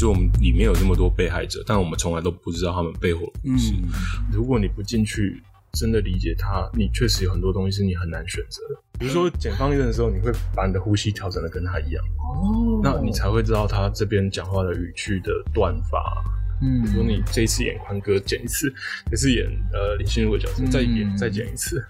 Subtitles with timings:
[0.00, 3.72] 实我们里面有那么多被害者，但我们从来都不知道他们背后的故事。
[3.74, 3.88] 嗯
[4.32, 5.42] 如果你不进去
[5.72, 8.80] 真的理解他，你确实有很多东西是你很难选择的。
[8.98, 16.24] 比如说剪方一刃的时候，你会把你的呼吸调整的跟他一样，哦那你才会知道他这边讲话的语句的断法。
[16.62, 18.72] 嗯比如说你这一次演宽哥剪一次，
[19.10, 21.82] 这次演呃李心如的角色再演嗯再剪一次，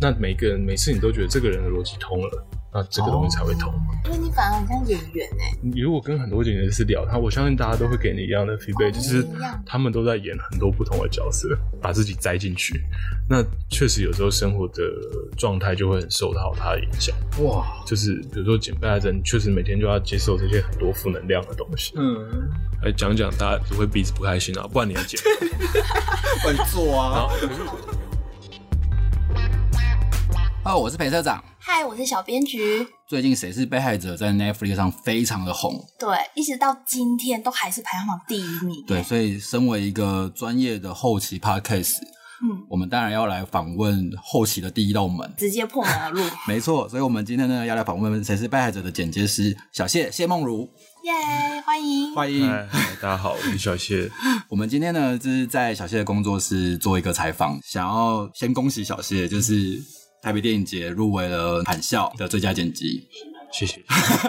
[0.00, 3.72] 那每个人每次你都觉得这个人的逻辑通了，那这个东西才会通。
[4.36, 9.26] 反而很像演员哎、你如果跟很多演员是聊他，我相信大家都会给你一样的 feedback，、哦就是
[9.64, 11.48] 他们都在演很多不同的角色，
[11.80, 12.78] 把自己栽进去。
[13.26, 14.82] 那确实有时候生活的
[15.38, 17.16] 状态就会很受到他的影响。
[17.42, 21.94] 哇，就是比如说减肥来人，确实每天就要接受这些很多负能量的东西。
[21.96, 22.50] 嗯，
[22.82, 25.18] 来讲讲，大家就会彼此不开心啊，不然你要剪。
[26.44, 27.26] 稳做啊！
[30.66, 31.42] 哦，我是裴社长。
[31.58, 32.86] 嗨，我是小编局。
[33.08, 38.84] 最近《谁是被害者》在 Netflix 上非常的红，对，一直到今天都还是排行榜第一名。
[38.84, 41.98] 对，所以身为一个专业的后期 Podcast，
[42.42, 45.32] 嗯，我们当然要来访问后期的第一道门。
[45.38, 50.68] 直接破门而入， 没错，所以我们今天呢要来访问《谁是被害者》的剪接师小谢谢梦如，
[51.04, 51.12] 耶
[51.64, 52.12] 欢迎。
[52.12, 52.48] 欢迎。
[53.00, 54.10] 大家好，我是小谢。
[54.50, 59.80] 我们今天呢，就是在小谢的工作室做一个采访，想要先恭喜小谢，就是
[60.26, 63.06] 台北电影节入围了返校的最佳剪辑，
[63.52, 63.80] 谢谢。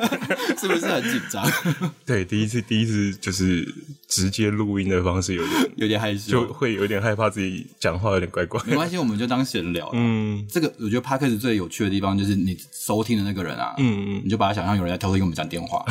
[0.55, 1.43] 是不是很紧张？
[2.05, 3.67] 对，第一次第一次就是
[4.07, 8.61] 直接录音的方式，有点有点害羞，就会有点害怕自己讲话有点怪怪。
[8.67, 9.89] 没关系，我们就当闲聊。
[9.93, 15.83] 嗯这个我觉得 p d c a s t 最有趣的地方就是你收听的那个人啊，嗯嗯你就把他想象有人在偷偷跟我们讲电话，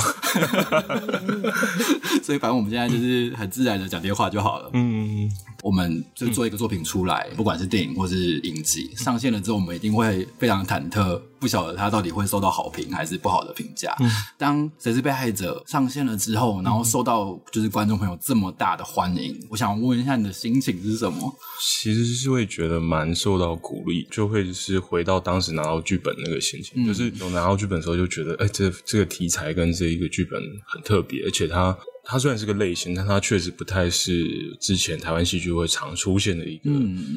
[2.23, 4.71] 所以反正我们现在就是很自然的讲电话就好了。
[4.73, 5.29] 嗯
[5.67, 13.93] 我们就做一个作品出来，不管是电影或是影集，上线了之后，我们一定会非常忐忑，不晓得它到底会受到好评还是不好的评价。
[14.39, 21.35] 当《谁是被害者》上线了之后，然后受到就是观众朋友这么大的欢迎，我想问一下你的心情是什么？
[21.61, 31.77] 其实是会觉得蛮受到鼓励，就会是回到当时拿到剧本那个心情，就是有拿到剧本的时候就觉得，哎、这这个题材跟这一个剧本很特别，而且它
[32.09, 36.71] 它虽然是个类型，但它确实不太是之前台湾戏剧会常出现的一个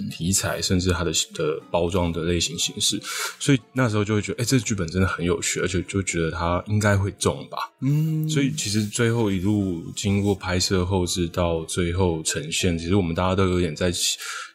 [0.09, 2.99] 题材，甚至它的的包装的类型形式，
[3.39, 13.91] 所以那时候就会觉得，哎、这剧本真的很有趣，而且就觉得它应该会中吧，嗯，所以其实最后一路经过拍摄、后置到最后呈现，其实我们大家都有点在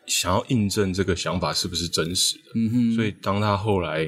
[0.07, 2.51] 想要印证这个想法是不是真实的。
[2.55, 4.05] 嗯哼，所以当他后来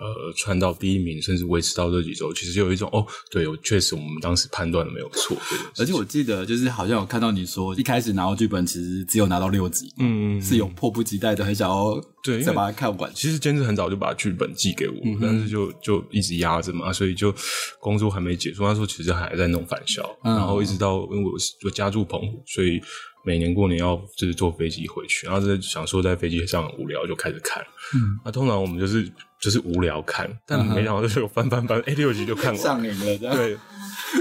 [0.00, 5.36] 呃窜到第一名，甚至维持到这几周，其实有一种哦，对，我确实我们当时判断的没有错。
[5.76, 13.10] 而且我记得，就是好像有看到你说，一开始拿到剧本，其实只有拿到六集，嗯，是有迫不及待的，很想要对再把它看完。
[13.14, 17.34] 其实监制很早就把剧本寄给我，嗯但是就就一直压着嘛，所以就
[17.80, 18.62] 工作还没结束。
[18.64, 22.80] 那时候其实还在弄返校，嗯然后一直到因为我是我家住澎湖，所以
[23.28, 27.62] 每年过年要就是坐飞机回去，然后在想说在飞机上很无聊就开始看。
[27.94, 29.06] 嗯，那通常我们就是
[29.38, 32.56] 就是无聊看，但没想到就是有翻翻翻，哎、六集就看完。
[32.56, 33.36] 上瘾了，这样。
[33.36, 33.54] 对，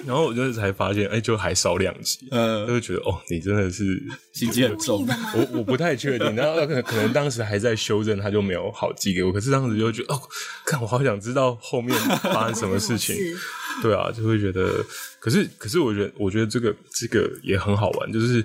[0.06, 4.04] 然后我就才发现，哎、就还少两集，呃，就觉得哦，你真的是
[4.34, 5.08] 心机很重？
[5.34, 9.32] 我我不太确定，然后 可能可能当时还在修正，他就没有好寄给我。
[9.32, 10.22] 可是当时就觉得哦，
[10.66, 13.16] 看我好想知道后面发生什么事情。
[13.16, 13.38] 是
[13.80, 14.84] 对啊，就会觉得，
[15.20, 18.44] 可是可是我觉得我觉得这个这个也很好玩，就是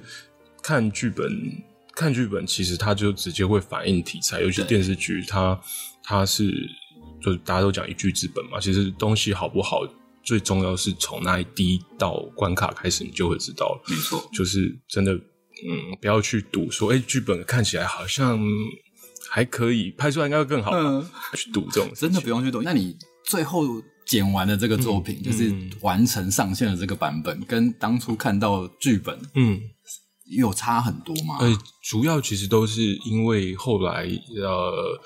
[0.62, 1.28] 看剧本
[1.94, 5.60] 看剧本，其实它就直接会反映题材，尤其对电视剧，它
[6.02, 6.50] 它是
[7.20, 9.82] 就是大家都讲一剧之本嘛，其实东西好不好。
[10.24, 13.82] 最重要是从那第一道关卡开始，你就会知道了。
[13.88, 18.38] 没错，就是真的，嗯，不要去赌说，哎、剧本看起来好像
[19.28, 22.62] 还可以，拍出来应该会更好，嗯，去赌这种 真的不用去赌。
[22.62, 23.64] 那你最后
[24.06, 29.60] 剪完的这个作品，就是嗯完成上线的这个版本，跟当初看到剧本嗯，
[30.36, 31.38] 有差很多吗？
[31.40, 35.00] 呃，主要其实都是因为后来呃。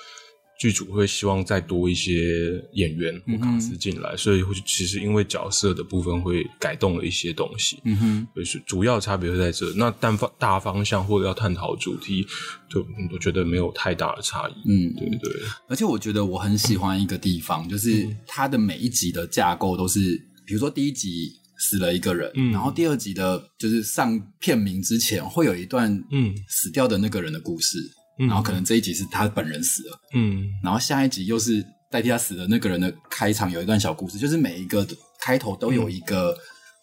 [0.59, 7.79] 剧组会希望再多一些演员或卡司进来，所以会其实因为角色的部分会改动了一些东西。
[7.85, 12.25] 嗯哼，就是主要差别会在这，那但方大方向或者要探讨主题，
[12.67, 14.53] 就我觉得没有太大的差异。
[14.65, 15.31] 嗯，对对对，
[15.69, 19.99] 而且我觉得我很喜欢一个地方，就是它的每一集的架构都是，
[20.43, 22.51] 比如说第一集死了一个人，嗯。
[22.51, 26.35] 然后第二集的就是上片名之前会有一段嗯。
[26.47, 27.77] 死掉的那个人的故事，
[28.19, 28.27] 嗯。
[28.27, 30.47] 然后可能这一集是他本人死了，嗯。
[30.63, 34.87] 然后下一集又是代替他死的那个人的开场有一段小故事，就是每一个
[35.19, 36.37] 开头都有一个。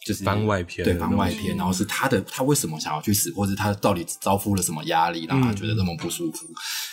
[0.05, 6.47] 就是番外篇对番外篇，然后是他的他为什么想要去死，或者他到底遭遇了什么压力，让他觉得那么不舒服？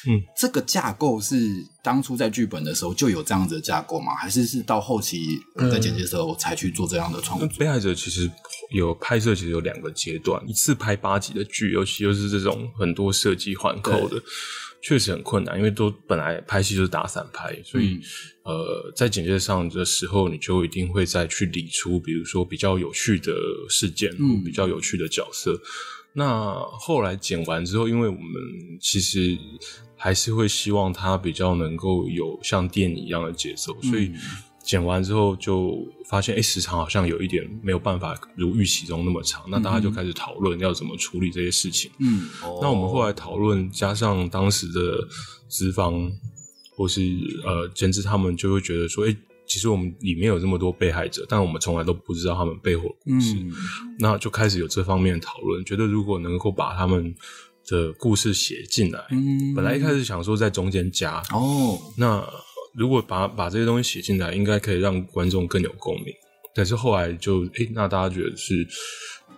[0.07, 1.35] 嗯，这个架构是
[1.83, 4.13] 当初在剧本的时候就有这样子的架构吗？
[4.15, 7.59] 还是是到后期在剪辑的时候才去做这样的创那作？
[7.59, 8.31] 被害者其实
[8.73, 14.15] 有拍摄，其实有两个阶段，一次拍八集的剧，尤其又是这种很多设计环扣的，
[14.81, 17.99] 确实很困难，因为都本来拍戏就是打散拍，所以、
[18.43, 23.31] 呃，在剪接上的时候，你就一定会再去理出，比如说比较有趣的
[23.69, 24.43] 事件，嗯。
[24.43, 25.59] 比较有趣的角色。
[26.13, 28.21] 那后来剪完之后，因为我们
[28.81, 29.37] 其实
[29.95, 34.11] 还是会希望它比较能够有像电影一样的节奏，所以
[34.63, 35.77] 剪完之后就
[36.09, 39.43] 发现，哎，时长好像有一点没有办法如预期中那么长。
[39.49, 41.89] 那大家就开始讨论要怎么处理这些事情。
[41.99, 42.29] 嗯，
[42.61, 45.07] 那我们后来讨论，加上当时的
[45.47, 46.11] 资方
[46.75, 47.01] 或是
[47.45, 49.15] 呃监制他们，就会觉得说，哎，
[49.47, 53.35] 其实我们里面有这么多被害者，但我们从来都不知道他们背后的故事。
[53.35, 53.51] 嗯
[53.99, 57.13] 那就开始有这方面的讨论，觉得如果能够把他们
[57.67, 62.27] 的故事写进来，嗯本来一开始想说在中间加，哦，那
[62.73, 66.13] 如果把把这些东西写进来，应该可以让观众更有共鸣。
[66.53, 68.67] 但是后来就诶，那大家觉得是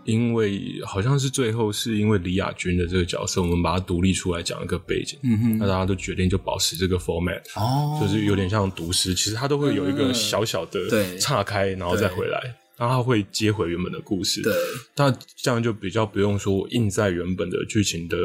[0.04, 5.58] 因为好像是最后是因为李亚君的这个角色，我们把它独立出来讲一个背景，嗯哼。
[5.60, 12.40] 那大家都决定就保持这个 format，哦，就是有点像读诗，其实它都会有一个小小的对岔开，然后再回来，
[12.78, 14.42] 然后它会接回原本的故事。
[14.42, 14.54] 对，
[14.96, 18.18] 那这样就比较不用说我印在原本的剧情的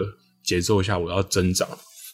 [0.43, 1.69] 节奏下，我要增长，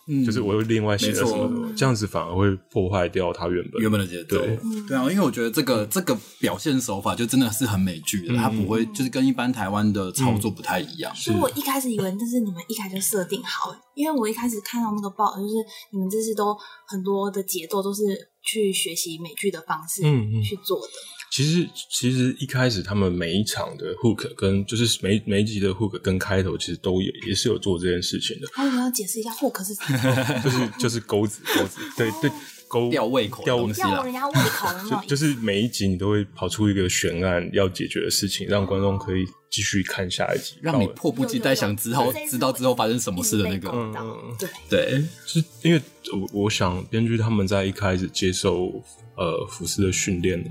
[0.09, 0.25] 嗯。
[0.25, 3.81] 就是我又另外写了什么，这样子反而会破坏掉它原本。
[3.81, 4.39] 原本的节奏。
[4.39, 4.59] 对。
[4.89, 11.15] 对啊，因为我觉得这个这个表现手法就真的是很美剧的，它不会就是跟一般台湾的操作不太一样。
[11.15, 15.55] 所以我一开始以为这是你们一开始就设定好，因为我一开始看到那个报，就是
[15.91, 18.03] 你们这次都很多的节奏都是
[18.43, 20.43] 去学习美剧的方式嗯嗯。
[20.43, 20.93] 去做的。
[21.31, 30.41] 其实其实一开始他们每一场的 hook 跟就是每每一集的 hook 跟开头其实都有也是有做这件事情的，还有要解释一下 hook 是什么？
[30.43, 32.31] 就是就是钩子钩子，对对
[32.69, 33.67] 钩吊胃口的吊
[34.05, 34.69] 人家胃口
[35.03, 35.09] 就。
[35.09, 43.69] 就是每一集你都会跑出一个悬案要解决的事情，让观众可以继续看下一集，让你迫不及待想知道知道之后发生什么事的那个。
[43.71, 45.81] 嗯嗯对，对，是因为
[46.13, 48.83] 我我想编剧他们在一开始接受
[49.17, 50.43] 呃福斯的训练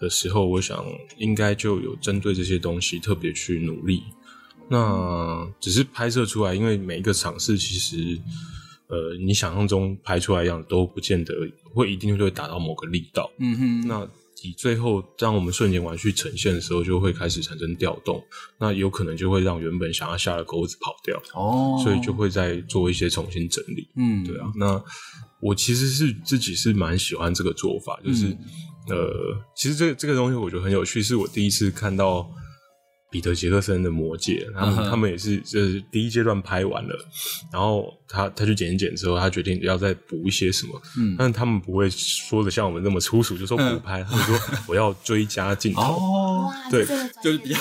[0.00, 0.84] 的时候，我想
[1.18, 4.02] 应该就有针对这些东西特别去努力。
[4.68, 8.18] 那只是拍摄出来，因为每一个场次其实
[8.86, 11.34] 呃你想象中拍出来一样都不见得
[11.74, 13.30] 会一定就会达到某个力道。
[13.38, 14.08] 嗯哼，那
[14.42, 18.24] 以最后当我们瞬间完去呈现的时候，就会开始产生调动，
[18.58, 21.20] 那有可能就会让原本想要下的钩子跑掉。
[21.34, 23.86] 哦，所以就会再做一些重新整理。
[23.96, 24.82] 嗯，对啊，那
[25.40, 28.38] 我其实是自己是蛮喜欢这个做法，就是、嗯
[28.90, 32.28] 呃，其实这个这个东西我觉得很有趣，是我第一次看到
[33.10, 36.96] 彼得杰克森的《魔戒》，他们、嗯哼他们也是就是第一阶段拍完了，
[37.52, 44.38] 然后他他去剪一剪之后，他决定要再补一些什么，嗯但他们不会说的像我们那么粗俗，就说补拍，他们说
[44.68, 45.80] 我要追加镜头。
[45.82, 46.86] 哦，对
[47.22, 47.58] 就是比较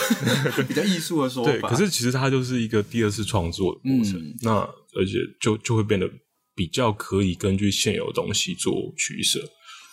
[0.68, 1.52] 比较艺术的说法。
[1.52, 4.52] 对，可是其实它就是一个第二次创作的过程，嗯那
[4.98, 6.08] 而且就就会变得
[6.56, 9.40] 比较可以根据现有的东西做取舍。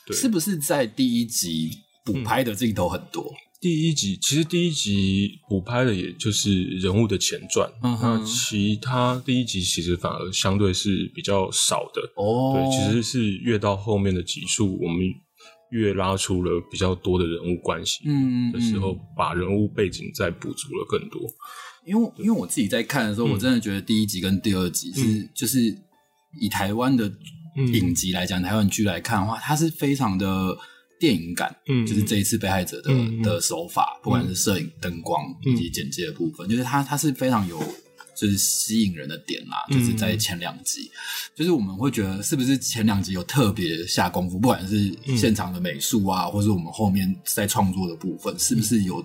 [0.07, 1.71] 对是不是在第一集
[2.05, 3.35] 补拍的镜头很多？
[3.59, 12.03] 第一集其实第一集补拍的也就是人物的前传，嗯那其他第一集其实反而相对是比较少的。
[12.17, 14.99] 哦对，其实是越到后面的集数，我们
[15.71, 18.01] 越拉出了比较多的人物关系。
[18.05, 21.23] 嗯的时候，把人物背景再补足了更多。
[21.87, 25.75] 因为因为我自己在看的时候，嗯我真的觉得第一集跟第二集是、就是
[26.41, 27.17] 以台湾的嗯
[27.57, 30.57] 影集来讲，台湾剧来看的话，它是非常的
[30.99, 31.87] 电影感，嗯。
[31.87, 32.91] 就是这一次被害者的、
[33.23, 37.63] 的手法，不管是摄影、灯光以及剪接的部分，就是它它是非常有。
[38.19, 39.79] 就是吸引人的点啦，嗯。
[39.79, 40.91] 就是在前两集，
[41.35, 49.05] 就是我们会觉得是不是前两集有特别下功夫，不管是现场的美术啊，或是我们后面在创作的部分，是不是有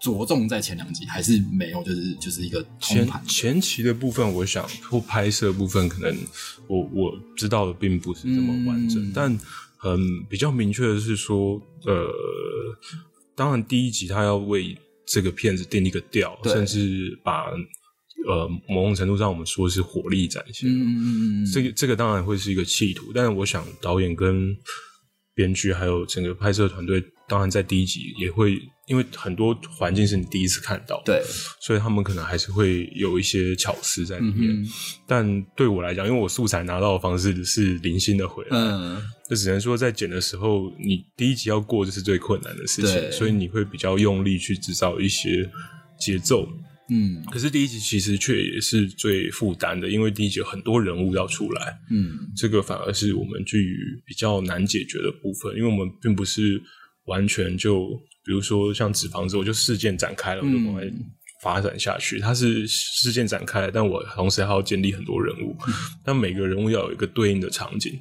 [0.00, 1.82] 着重在前两集，还是没有？
[1.82, 3.08] 就是就是一个前。
[3.26, 6.16] 前期的部分，我想或拍摄部分，可能
[6.66, 9.38] 我我知道的并不是这么完整，嗯但
[9.76, 12.08] 很比较明确的是说，呃，
[13.34, 14.76] 当然第一集他要为
[15.06, 17.46] 这个片子定一个调，甚至把
[18.26, 24.56] 呃某种程度上我们说是火力展现，嗯嗯嗯嗯，这个这个当然会是一个企图，但是我想导演跟
[25.38, 31.22] 编剧还有整个拍摄团队，当然在第一集也会，因为很多环境是你第一次看到，对，
[31.60, 34.50] 所以他们可能还是会有一些巧思在里面。
[34.50, 34.66] 嗯
[35.06, 45.48] 但对我来讲，因为我素材拿到的方式是零星的回来，嗯，就只能说在剪的时候，你第一集要过这是最困难的事情，所以你会比较用力去制造一些
[46.00, 46.48] 节奏。
[46.90, 47.22] 嗯。
[47.30, 52.18] 可是第一集其实却也是最负担的，因为第一集有很多人物要出来，嗯。
[52.36, 53.76] 这个反而是我们剧
[54.06, 56.60] 比较难解决的部分，因为我们并不是
[57.06, 57.88] 完全就，
[58.24, 60.84] 比如说像脂肪之后就事件展开了，我就嗯往外
[61.42, 62.18] 发展下去。
[62.18, 65.56] 它是事件展开，但我同时还要建立很多人物，
[66.04, 67.92] 但每个人物要有一个对应的场景，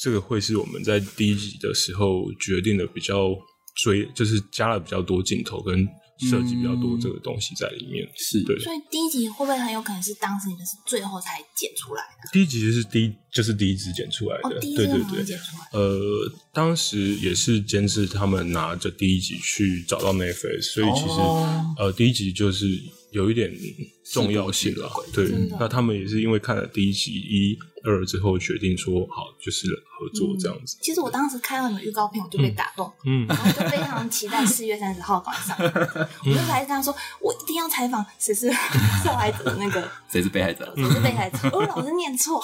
[0.00, 3.36] 这个会是我们在第一集的时候决定的比较
[3.82, 5.86] 追，就是加了比较多镜头跟
[6.18, 8.08] 设计比较多这个东西在里面。
[8.16, 12.30] 是对，所以第一集会不会很有可能是当时你们是最后才剪出来的？
[12.32, 15.38] 第一集就是第一就是第一支剪出来的，哦，对对对。
[15.72, 22.66] 呃，当时也是监制他们拿着第一集去找到 Netflix，所以其实、哦呃第一集就是
[23.12, 23.50] 有一点
[24.12, 24.90] 重要性了。
[25.12, 27.58] 对，那他们也是因为看了第一集一
[27.88, 30.76] 二之后，决定说好就是合作这样子。
[30.80, 35.72] 其实我当时看到你们预告片，我就被打动，嗯，然后就非常期待四月三十号晚上映。
[36.32, 38.50] 我就来跟他说，我一定要采访谁是
[39.02, 40.72] 受害者的那个 谁是被害者？
[40.76, 41.38] 谁是被害者。
[41.52, 42.42] 我老是念错，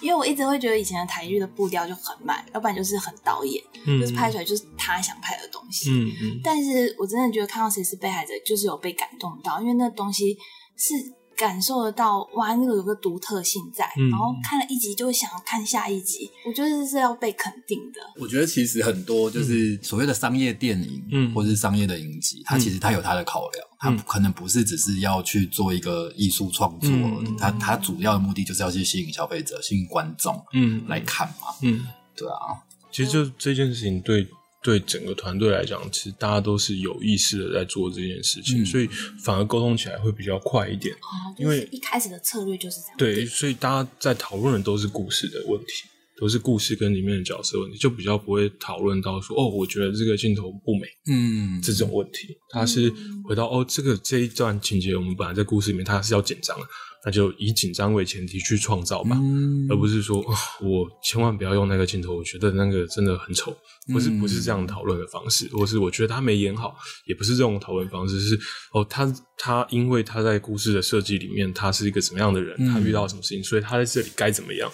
[0.00, 5.90] 因为我一直会觉得以前的台剧的步调就很慢，要不然就是很导演，嗯就是拍出来就是他想拍的东西。
[5.90, 10.36] 嗯嗯但是我真的觉得看到谁是被害者，就是有被感动到，因为那东西
[10.76, 10.94] 是
[11.36, 14.08] 感受得到，哇，那个有个独特性在，嗯。
[14.10, 18.00] 然后看了一集就会想要看下一集，我觉得这是要被肯定的。
[18.18, 21.34] 我觉得其实很多就是所谓的商业电影，嗯。
[21.34, 23.98] 或是商业的影集，它其实它有它的考量，它嗯。
[24.06, 27.36] 可能不是只是要去做一个艺术创作，嗯。
[27.36, 30.84] 它它主要的目的就是要去吸引消费者、吸引观众嗯。
[30.88, 31.54] 来看嘛。
[31.62, 34.26] 嗯，对啊，其实就这件事情对。
[34.66, 38.88] 对整个团队来讲，其实大家都是有意识的在做这件事情，嗯所以
[39.22, 40.92] 反而沟通起来会比较快一点。
[40.96, 42.96] 哦，因为就是一开始的策略就是这样。
[42.98, 45.84] 对，所以大家在讨论的都是故事的问题，
[46.18, 52.28] 都是故事跟里面的角色问题，就比较不会讨论到说哦，我觉得这个镜头不美嗯，这种问题。
[52.50, 52.92] 它是
[53.24, 56.66] 回到哦，这个这一段情节，我们本来在故事里面它是要紧张的，
[57.04, 59.66] 那就以紧张为前提去创造吧，嗯。
[59.68, 63.54] 而不是说、哦我千万不要用那个镜头，我觉得那个真的很丑，
[63.92, 66.74] 不是嗯不是这样讨论的方式，或是我觉得他没演好，
[67.06, 68.38] 也不是这种讨论方式，是
[68.72, 72.72] 哦，他他因为他在故事的设计里面，他是一个什么样的人，嗯。
[72.72, 74.70] 他遇到什么事情，所以他在这里该怎么样，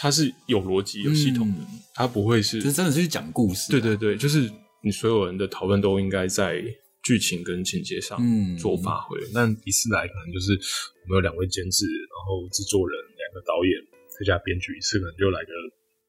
[0.00, 4.50] 他是有逻辑、有系统的，嗯他不会是就是真的是去讲故事啊，对对对，就是
[4.82, 6.62] 你所有人的讨论都应该在
[7.04, 9.18] 剧情跟情节上嗯做发挥。
[9.32, 13.72] 但一次来可能就是我们有两位监制，然后制作人、两个导演，
[14.18, 15.52] 再加编剧，一次可能就来个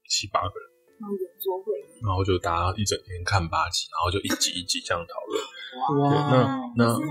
[0.09, 0.65] 七八个人，
[0.99, 5.37] 然后圆桌会，然后就大家一整天看八集，然后就一集一集这样讨论。
[5.75, 7.09] 哇那那很累。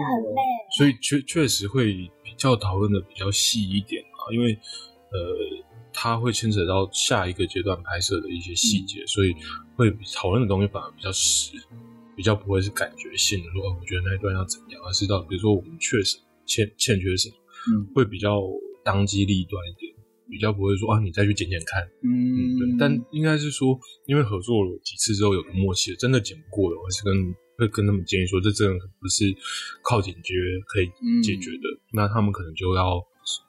[0.76, 1.92] 所以确确实会
[2.24, 4.58] 比较讨论的比较细一点啊，因为
[5.12, 5.20] 呃，
[5.94, 9.32] 它会牵扯到下一个阶段拍摄的一些细节，所以
[9.76, 11.52] 会讨论的东西反而比较实，
[12.16, 17.34] 比较不会是感觉性的说，哦，我觉得那一段要怎样，而是到比如说我们缺什么，欠欠缺什么，
[17.70, 17.86] 嗯。
[17.94, 18.42] 会比较
[18.84, 19.94] 当机立断一点，
[20.28, 29.24] 比较不会说啊，你再去剪剪看，嗯，对，但应该是说，因为合作了几次之后有个默契，真的剪不过的，我是跟会跟他们建议说，这真的不是
[29.82, 30.34] 靠剪接
[30.66, 30.86] 可以
[31.22, 33.00] 解决的，那他们可能就要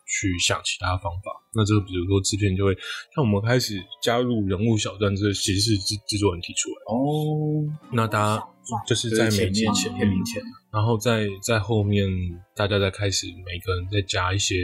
[0.05, 1.31] 去想其他方法。
[1.53, 2.74] 那这个比如说制片就会
[3.15, 6.95] 像我们开始加入人物小传，这其实是制制作人提出来，哦，
[7.91, 8.43] 那大家
[8.85, 12.07] 就是在每集前面面前，然后在在后面，
[12.55, 14.55] 大家再开始每个人再加一些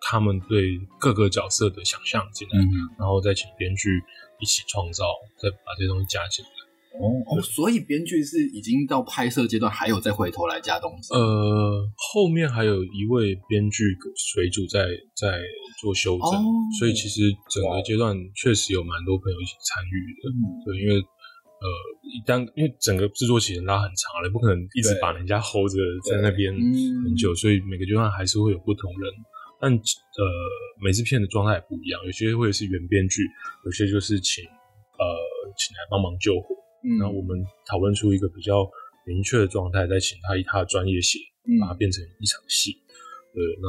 [0.00, 4.02] 他们对各个角色的想象进来，嗯，然后再请编剧
[4.40, 5.04] 一起创造，
[5.38, 6.50] 再把这些东西加进来。
[6.94, 13.82] 哦哦，所以编剧是已经到拍摄阶段，还有再回头来加东西，呃，后面还有一位编剧
[14.16, 14.86] 水主在
[15.16, 15.42] 在
[15.80, 16.46] 做修正，哦
[16.78, 20.30] 所以其实整个阶段确实有蛮多朋友一起参与的。
[20.30, 21.66] 嗯对，因为呃，
[22.02, 29.10] 一旦因为整个制作期间拉很长了，不可能一直把人家 hold 着在那边嗯很久，所以每个阶段还是会有不同人。
[29.60, 30.22] 但呃，
[30.82, 33.22] 每次片的状态也不一样，有些会是原编剧，
[33.64, 35.04] 有些就是请呃
[35.56, 36.54] 请来帮忙救火。
[36.84, 38.68] 嗯然后我们讨论出一个比较
[39.06, 42.76] 明确的状态，再请他以他的专业写，嗯把它变成一场戏。
[43.32, 43.66] 对，那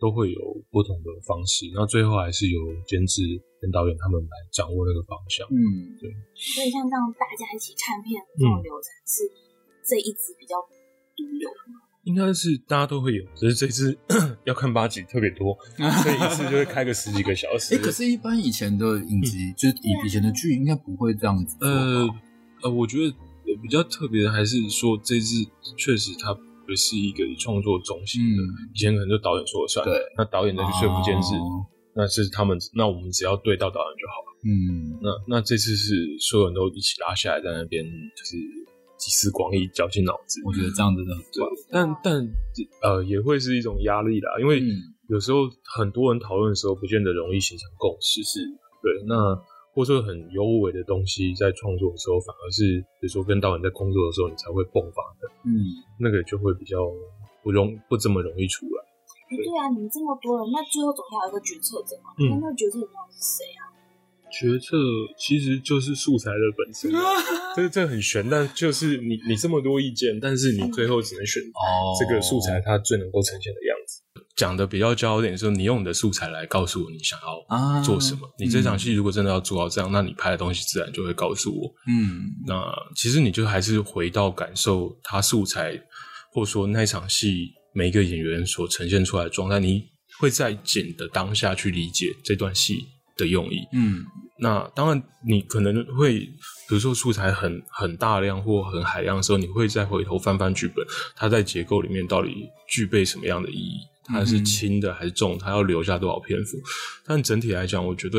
[0.00, 0.40] 都会有
[0.70, 1.66] 不同的方式。
[1.74, 3.22] 那最后还是由监制
[3.60, 5.46] 跟导演他们来掌握那个方向。
[5.48, 9.22] 嗯，对所以像这样大家一起看片这种流程是
[9.86, 10.56] 这一支比较
[11.16, 11.80] 独有的吗。
[12.02, 13.96] 应该是大家都会有，只是这次
[14.44, 17.74] 要看八集特别多， 所以一次就会开个十几个小时。
[17.74, 21.56] 哎，可是，一般以前的影集，就是以以前的剧，应该不会这样子。
[21.62, 22.06] 呃
[22.64, 23.14] 呃，我觉得
[23.62, 25.44] 比较特别的还是说这次
[25.76, 31.66] 确实它不是一个以创作中心的，嗯以前可能就导演说了算，对，那导演再去说服监制，哦
[31.96, 34.34] 那是他们，那我们只要对到导演就好了。
[34.42, 38.36] 嗯，那那这次是所有人都一起拉下来，在那边就是
[38.98, 40.42] 集思广益，绞尽脑汁。
[40.44, 42.28] 我觉得这样真的很对棒。，但但
[42.82, 44.74] 呃也会是一种压力啦，因为嗯
[45.08, 48.22] 有时候很多人讨论的时候，不见得容易形成共识。
[48.24, 48.40] 是
[48.82, 49.14] 对，那
[49.74, 55.52] 或者说很优美的东西，在创作的时候，反而是比如说跟导演在工作的时候，你才会迸发的，嗯，
[55.98, 56.78] 那个就会比较
[57.42, 58.84] 不容不这么容易出来。
[59.28, 62.14] 哎，对啊，你们这么多人，那最后总要有一个决策者嘛？
[62.18, 63.74] 嗯那那个决策者到底是谁啊？
[64.30, 64.76] 决策
[65.16, 66.90] 其实就是素材的本身，
[67.54, 74.02] 这这很悬，但就是你你这么多意见，但是你最后只能选哦这个素材它最能够呈现的样子。
[74.36, 78.20] 讲的比较焦点说，你用你的素材来告诉我你想要啊做什么。
[78.38, 81.72] 你这场戏如果真的要做到这样，那你拍的东西自然就会告诉我。
[81.86, 82.64] 嗯那
[82.96, 85.80] 其实你就还是回到感受他素材，
[86.32, 89.84] 或者说那场戏每一个演员所呈现出来的状态，你
[90.18, 92.86] 会在剪的当下去理解这段戏
[93.16, 93.60] 的用意。
[93.72, 94.04] 嗯
[94.36, 102.34] 那当然，你可能会，比如说素材很很大量或很海量的时候，你会再回头翻翻剧本，它在结构里面到底
[102.68, 103.78] 具备什么样的意义？
[104.06, 105.38] 它是轻的还是重？
[105.38, 106.58] 它要留下多少篇幅？
[107.06, 108.18] 但整体来讲，我觉得，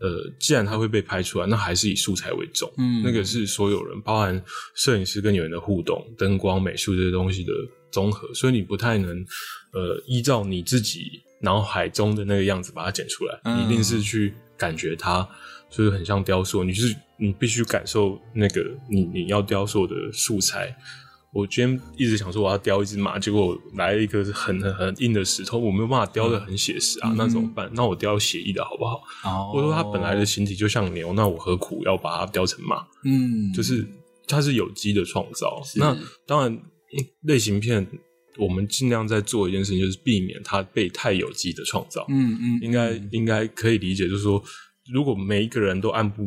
[0.00, 2.72] 呃，既然它会被拍出来，那还是以素材为重。
[2.78, 4.42] 嗯那个是所有人，包含
[4.74, 7.52] 摄影师跟演员的互动、灯光、美术这些东西的
[7.90, 9.10] 综合，所以你不太能，
[9.72, 15.28] 呃，依照你自己脑海中的那个样子把它剪出来，嗯你一定是去感觉它，
[15.70, 20.74] 就是很像雕塑，你就是你必须感受那个你你要雕塑的素材。
[21.32, 27.70] 我今天一直想说我要雕一只马，结果来了一个很很很硬的石头，我没有办法雕的很写实啊，嗯那怎么办？
[27.74, 29.02] 那我雕写意的好不好？
[29.24, 32.86] 哦，或者说它本来的形体就像牛，那我何苦要把它雕成马？
[33.04, 33.86] 嗯就是
[34.26, 35.62] 它是有机的创造。
[35.76, 36.62] 那当然，嗯
[37.22, 37.86] 类型片
[38.38, 42.06] 我们尽量在做一件事情，就是避免它被太有机的创造。
[42.08, 44.42] 嗯嗯应该应该可以理解，就是说，
[44.92, 46.22] 如果每一个人都按部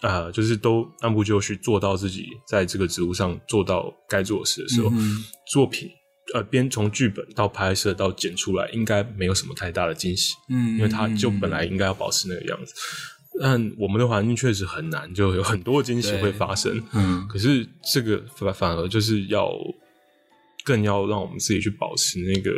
[0.00, 5.90] 啊、就是都按部就绪做到自己在这个职务上做到该做的事的时候，嗯作品
[6.32, 10.34] 呃，边从剧本到拍摄到剪出来，应该没有什么太大的惊喜。
[10.48, 12.72] 嗯，因为它就本来应该要保持那个样子。
[13.40, 16.80] 但我们的环境确实很难，就有很多惊喜会发生。
[16.92, 19.50] 嗯可是这个反反而就是要
[20.64, 22.52] 更要让我们自己去保持那个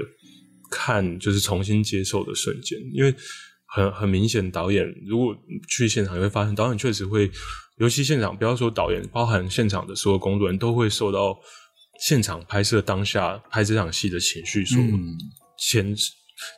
[0.70, 3.14] 看，就是重新接受的瞬间，因为
[3.74, 5.34] 很很明显，导演如果
[5.68, 7.30] 去现场，你会发现导演确实会，
[7.78, 11.38] 尤其现场，不要说导演，包含现场的所有工作人员都会受到
[12.00, 15.16] 现场拍摄当下拍这场戏的情绪所嗯
[15.58, 15.96] 牵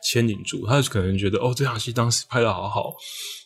[0.03, 2.93] 牵引住，他可能觉得哦，这场戏当时拍的好好，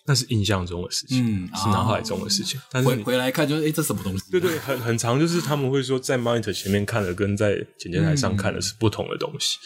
[0.05, 2.59] 那是印象中的事情，嗯是脑海中的事情。
[2.71, 4.31] 但是回你回来看就是，哎，这什么东西？
[4.31, 9.57] 对对，很很长，就是他们会说，在 monitor 前面看的跟在剪接台上看的是不同的东西，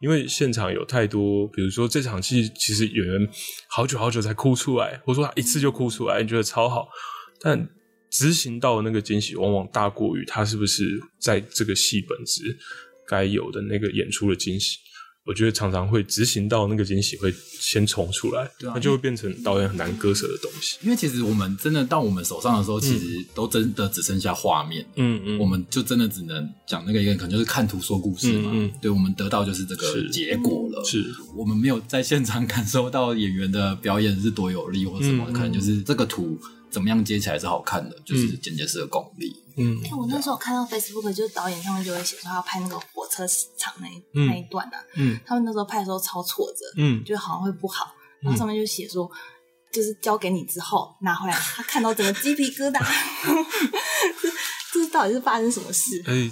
[0.00, 3.28] 因为现场有太多，比如说这场戏其实演员
[3.68, 6.88] 好久好久才哭出来，或者说他一次就哭出来，你觉得超好，
[7.40, 7.68] 但
[8.10, 12.42] 执行到的那个惊喜往往大过于他是不是在这个戏本子
[13.08, 14.78] 该有的那个演出的惊喜。
[15.26, 20.78] 我觉得常常会执行到那个惊喜会先冲出来，对啊那就会变成导演很难割舍的东西。
[20.82, 28.50] 因为其实我们真的到我们手上的时候，其实都真的只剩下画面，嗯嗯我们就真的只能讲那个一个，可能就是看图说故事嘛。
[28.54, 30.84] 嗯嗯对，我们得到就是这个是结果了。
[30.84, 36.38] 是我们没有在现场感受到演员的表演是多有力或什么，可能就是这个图
[36.70, 39.34] 怎么样接起来是好看的，就是剪接师的功力。
[39.56, 39.80] 嗯。
[39.84, 49.10] 哎我那时候看到 Facebook，就是导演他们就会写说他要拍那个火车场那一、嗯那一段啊，嗯他们那时候拍的时候超挫折，嗯就好像会不好，然后上面就写说，
[49.72, 52.80] 就是交给你之后拿回来，他看到整个鸡皮疙瘩，
[54.72, 56.02] 这 这到底是发生什么事？
[56.06, 56.30] 哎、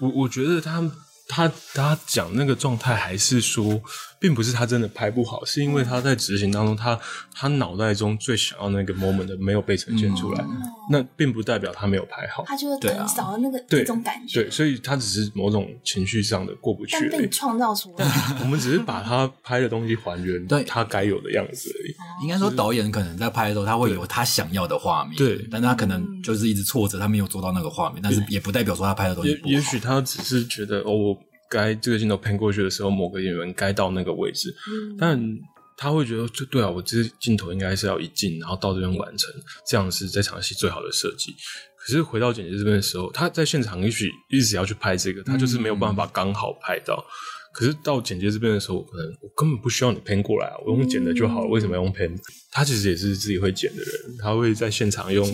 [0.00, 0.80] 我我觉得他
[1.28, 3.80] 他他讲那个状态，还是说，
[4.18, 6.98] 并不是他真的拍不好，是因为他在执行当中，他
[7.34, 10.44] 他脑袋中最想要那个 moment 的没有被呈现出来，
[10.90, 12.44] 那并不代表他没有拍好。
[12.46, 17.28] 他就是少了那个对一种感觉，对，所以他只是某种情绪上的过不去但被你而已。
[17.30, 18.06] 创造出来。
[18.40, 21.94] 我们只是把他拍的东西还原对他该有的样子而已。
[22.22, 29.48] 应该说，导演可能在拍的时候，他会有他想要的画面，对但他可能就是一直挫折，他没有做到那个画面，但是也不代表说他拍的东西也不好。
[29.50, 31.14] 也许他只是觉得哦，我
[31.50, 35.38] 该这个镜头喷过去的时候，某个演员该到那个位置，嗯但
[35.76, 39.30] 他会觉得，就对啊，我这镜头应该是要一镜，然后到这边完成，
[39.68, 41.34] 这样是这场戏最好的设计。
[41.78, 47.04] 可是回到剪辑这边的时候，他在现场也许一直要去拍这个，他就是没有办法刚好拍到。
[47.52, 51.46] 可是到剪接这边的时候，可能我根本不需要你 pen 过来啊，我用剪的就好了。
[51.46, 52.14] 为什么要用 pen？
[52.50, 55.26] 他其实也是自己会剪的人，他会在现场用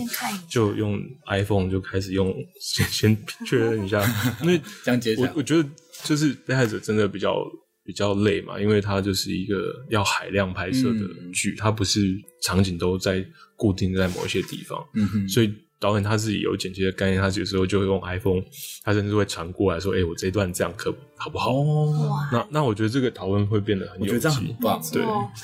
[0.49, 0.97] 就用
[1.27, 4.01] iPhone 就开始用先先确认一下，
[4.41, 5.67] 因为这样接起来我我觉得
[6.03, 7.35] 就是被害者真的比较
[7.83, 10.99] 比较累嘛，因为它就是一个要海量拍摄的
[11.33, 18.41] 剧，它不是场景都在固定在某一些地方，嗯哼，所以导演他自己有剪辑的概念，他有时候就会用 iPhone，
[18.83, 24.55] 他甚至会传过来说：“哎、我这一段这样可好不好？”哦，那那我觉得这个讨论会变得很有我觉得这样趣很。
[24.61, 24.81] 棒，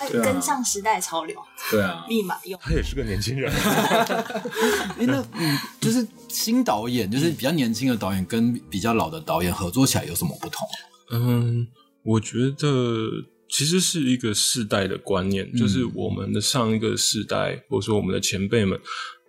[0.10, 1.38] 对跟上时代潮流，
[1.70, 2.06] 对啊。
[2.08, 2.58] 立马用。
[2.64, 3.52] 他也是个年轻人，
[4.98, 10.66] 哎，那嗯，就是新导演，就是比较年轻的导演跟比较老的导演合作起来有什么不同？
[11.12, 11.68] 嗯，
[12.04, 13.10] 我觉得
[13.50, 18.80] 其实是一个世代的观念，就是我们的上一个世代，或者说我们的前辈们，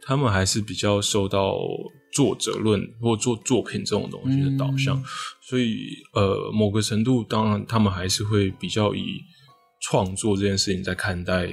[0.02, 1.56] 他们还是比较受到
[2.12, 5.02] 作者论或做作品这种东西的导向，
[5.42, 5.76] 所以
[6.14, 9.20] 呃，某个程度，当然他们还是会比较以。
[9.82, 11.46] 创作这件事情在看待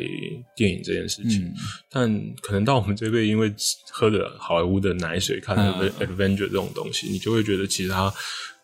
[0.53, 1.53] 电影这件事情，嗯。
[1.89, 3.49] 但可能到我们这辈，因为
[3.89, 8.13] 喝了好莱坞的奶水，看了嗯 Adventure 这种东西，你就会觉得其实它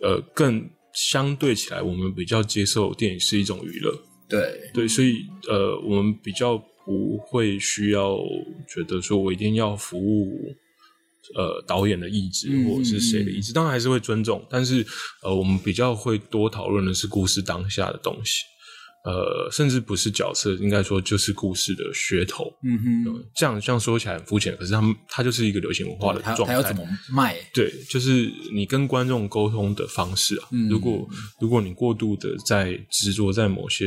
[0.02, 8.17] 呃更相对起来，我们比较接受电影是一种娱乐，对，对，所以呃，我们比较不会需要
[8.67, 10.56] 觉得说我一定要服务。
[11.36, 14.86] 呃，导演的意志嗯或者是谁的意志，当然还是会尊重，但是
[15.24, 18.43] 呃，我们比较会多讨论的是故事当下的东西，
[19.06, 22.54] 呃，甚至不是角色，应该说就是故事的噱头。
[22.65, 26.54] 嗯哼，这样这样说起来很肤浅，可是他们它就是一个流行文化的他状态。
[26.54, 27.38] 他要怎么卖？
[27.54, 30.50] 对，就是你跟观众沟通的方式啊。
[30.52, 31.08] 嗯如果
[31.39, 33.86] 如果你过度的在执着在某些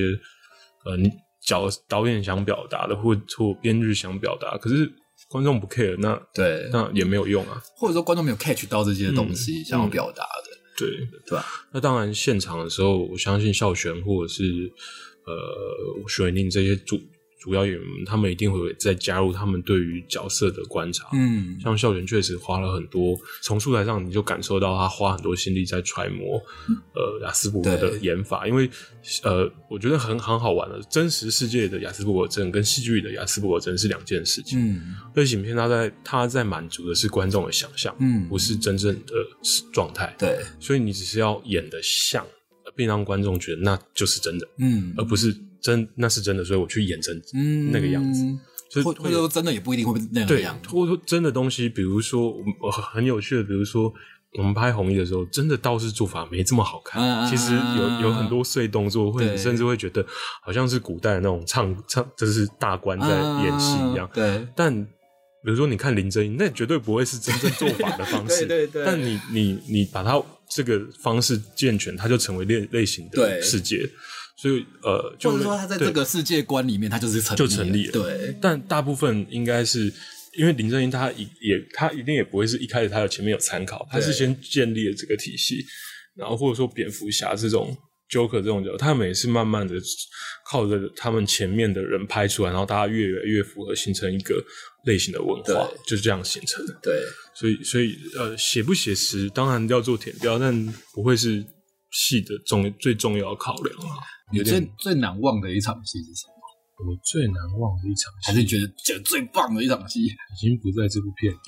[0.87, 1.11] 呃你
[1.47, 4.93] 角导演想表达的，或或编剧想表达，可是
[5.31, 7.63] 观众不 care，那对，那也没有用啊。
[7.79, 10.89] 或者说观众没有 catch 到这些东嗯西想要表达的，对，
[11.25, 11.47] 对吧？
[11.73, 14.43] 那当然现场的时候，我相信孝玄或者是
[15.25, 15.33] 呃
[16.09, 17.01] 徐伟宁这些主
[17.47, 21.07] 主要演员们，他们一定会再加入他们对于角色的观察。
[21.13, 26.43] 嗯，像孝玄确实花了很多，从素材上你就感受到他花很多心力在揣摩，
[26.93, 28.69] 呃，雅斯伯格的演法，因为
[29.23, 34.59] 呃，我觉得很很好玩的，真实世界的雅斯伯格症跟戏剧里的雅斯伯格症是两件事情。
[34.61, 34.97] 嗯。
[35.15, 38.27] 类型片它在它在满足的是观众的想象，嗯。
[38.29, 39.15] 不是真正的
[39.73, 42.27] 状态，对，所以你只是要演的像，
[42.75, 44.93] 并让观众觉得那就是真的，嗯。
[44.97, 45.33] 而不是
[45.66, 48.22] 真那是真的，所以我去演真嗯那个样子。
[48.68, 52.35] 就是或或者说真的也不一定会那样对或者说真的东西，比如说
[52.92, 53.92] 很有趣的，比如说
[54.37, 57.31] 我们拍红衣的时候，真的道士做法没这么好看。
[57.31, 60.05] 其实有有很多碎动作，或者对你甚至会觉得
[60.42, 63.07] 好像是古代的那种唱唱，就是大官在
[63.44, 64.09] 演戏一样。
[64.12, 68.46] 嗯对，但比如说你看林正英，那绝对不会是真正做法的方式。
[68.50, 73.88] 对对对但你你你把它这个方式健全，它就成为类类型对的世界。
[74.37, 79.90] 所以呃，就或者说他在这个世界观里面，他就是成就成立了对，但大部分应该是
[80.35, 85.64] 因为林正英他也也他一定也不会是一开始他有前面有参考，他是先建立了这个体系，
[86.14, 87.75] 然后或者说蝙蝠侠这种
[88.11, 89.75] Joker 这种角色，他们也是慢慢的
[90.51, 94.44] 靠着他们前面的人拍出来，然后大家越来越符合，形成一个
[94.85, 96.79] 类型的文化，就是这样形成的。
[96.83, 97.01] 对，
[97.35, 101.42] 所以所以呃，写不写实当然要做填调，但不会是
[101.90, 103.99] 戏的重最重要的考量啊。
[104.33, 106.35] 你有点最最难忘的一场戏是什么？
[106.77, 110.01] 我最难忘的一场戏，还是觉得觉得最棒的一场戏？
[110.05, 111.38] 已经不在这部片里。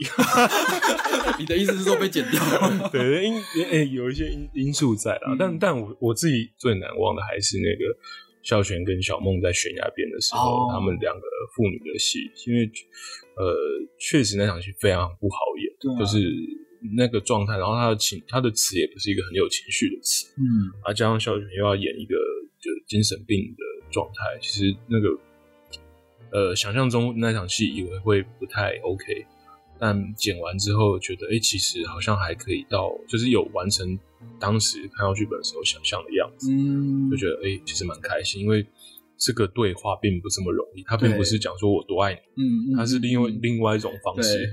[1.39, 2.89] 你的意思是说被剪掉了？
[2.91, 3.35] 对，因
[3.69, 7.85] 诶、有一些因因素在啦，嗯但但我我自己最难忘的还是那个
[8.43, 11.21] 孝全跟小梦在悬崖边的时候，哦他们两个
[11.55, 12.65] 父女的戏，因为
[13.37, 13.55] 呃，
[14.01, 16.19] 确实那场戏非常不好演，啊就是
[16.97, 22.15] 那个状态，然后他的情，他的词也不是一个很有情绪的词，嗯，啊，加上孝全又要演一个
[22.61, 25.09] 就是精神病的状态，其实那个
[26.31, 29.27] 呃，想象中那场戏以为会不太 OK，
[29.79, 33.99] 但剪完之后觉得，哎、其实好像还可以到，就是有完成
[34.39, 38.67] 当时看到剧本的时候想象的样子，嗯就觉得哎、其实蛮开心，因为
[39.17, 44.47] 这个对话并不这么容易，他并不是讲说我多爱你，嗯，他是另外另外一种方式对。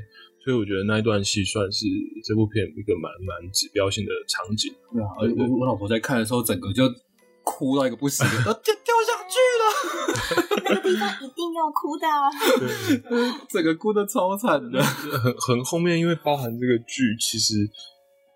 [0.46, 1.88] 所以我觉得那一段戏算是
[2.24, 4.72] 这部片一个蛮蛮指标性的场景。
[4.94, 6.84] 对啊，而我我老婆在看的时候，整个就
[7.44, 9.66] 哭到一个不行， 呃掉掉下去了，
[10.70, 12.30] 那个地方一定要哭的啊！
[12.62, 13.18] 对，
[13.50, 14.80] 整个哭的超惨的。
[14.84, 17.68] 很很后面，因为包含这个剧，其实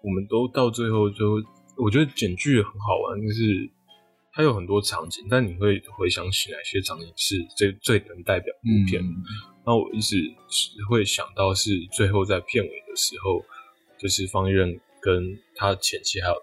[0.04, 1.40] 我们都到最后就，
[1.78, 3.70] 我觉得剪剧很好玩，就是
[4.34, 9.04] 它有很多场景，但你会回想起哪些场景是最最能代表嗯部片。
[9.70, 10.18] 那我一直
[10.50, 13.38] 只会想到是最后在片尾的时候，
[14.00, 14.68] 就是方一任
[15.00, 16.34] 跟他前妻还有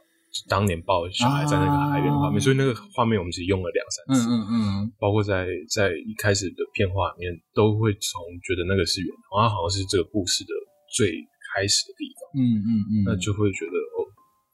[0.46, 4.30] 当年抱小孩在那个海边的画面，啊所以那个画面我们其实用了两三嗯次。
[4.30, 10.50] 嗯嗯，包括在在一开始的片画里面，都会从觉得那个是源头，它好像是这个故事的
[10.94, 11.10] 最
[11.50, 13.98] 开始的地方，嗯嗯嗯，那就会觉得哦，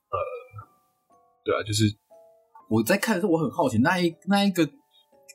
[0.08, 0.16] 呃，
[1.44, 1.84] 对啊，就是
[2.70, 4.66] 我在看的时候，我很好奇，那一那一个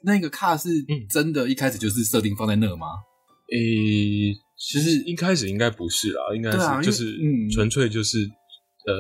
[0.02, 2.88] 那一个卡是嗯真的，一开始就是设定放在那吗？
[3.52, 8.20] 诶、其实一开始应该不是啦，应该是就是嗯纯粹就是
[8.86, 8.94] 呃，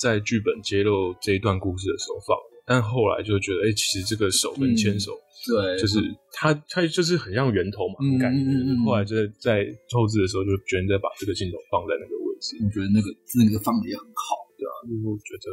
[0.00, 5.12] 在剧本揭露这一段故事的时候放的，但后来就觉得，哎、其实这个手跟牵手，
[5.46, 5.98] 对，就是
[6.32, 8.44] 它它就是很像源头嘛，嗯感觉。
[8.84, 13.08] 后来就在在后置的时候，就决定再把这个镜头放在那个位置，我觉得那个
[13.40, 14.36] 那个放的也很好。
[14.58, 15.46] 对啊就是我觉得，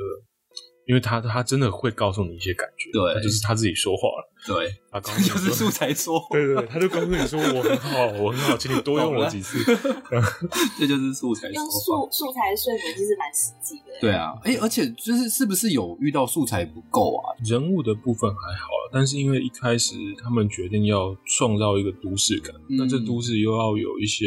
[0.89, 5.69] 因为他他真的会告诉你一些感觉，对他就是他自己说话了，对，他告诉你就是素。
[5.69, 9.59] 材说， 对对对，他就告诉你说我很好，我很好，请你多用我几次。
[10.79, 11.63] 这就是素材用。
[11.69, 13.99] 素素材说服其实蛮实际的。
[14.01, 17.37] 对啊，哎、而且就是是不是有遇到素材不够啊？
[17.45, 24.25] 人物的部分还好啦，但是因为一开始他们决定要创造一个都市感，嗯那这都市又要有一些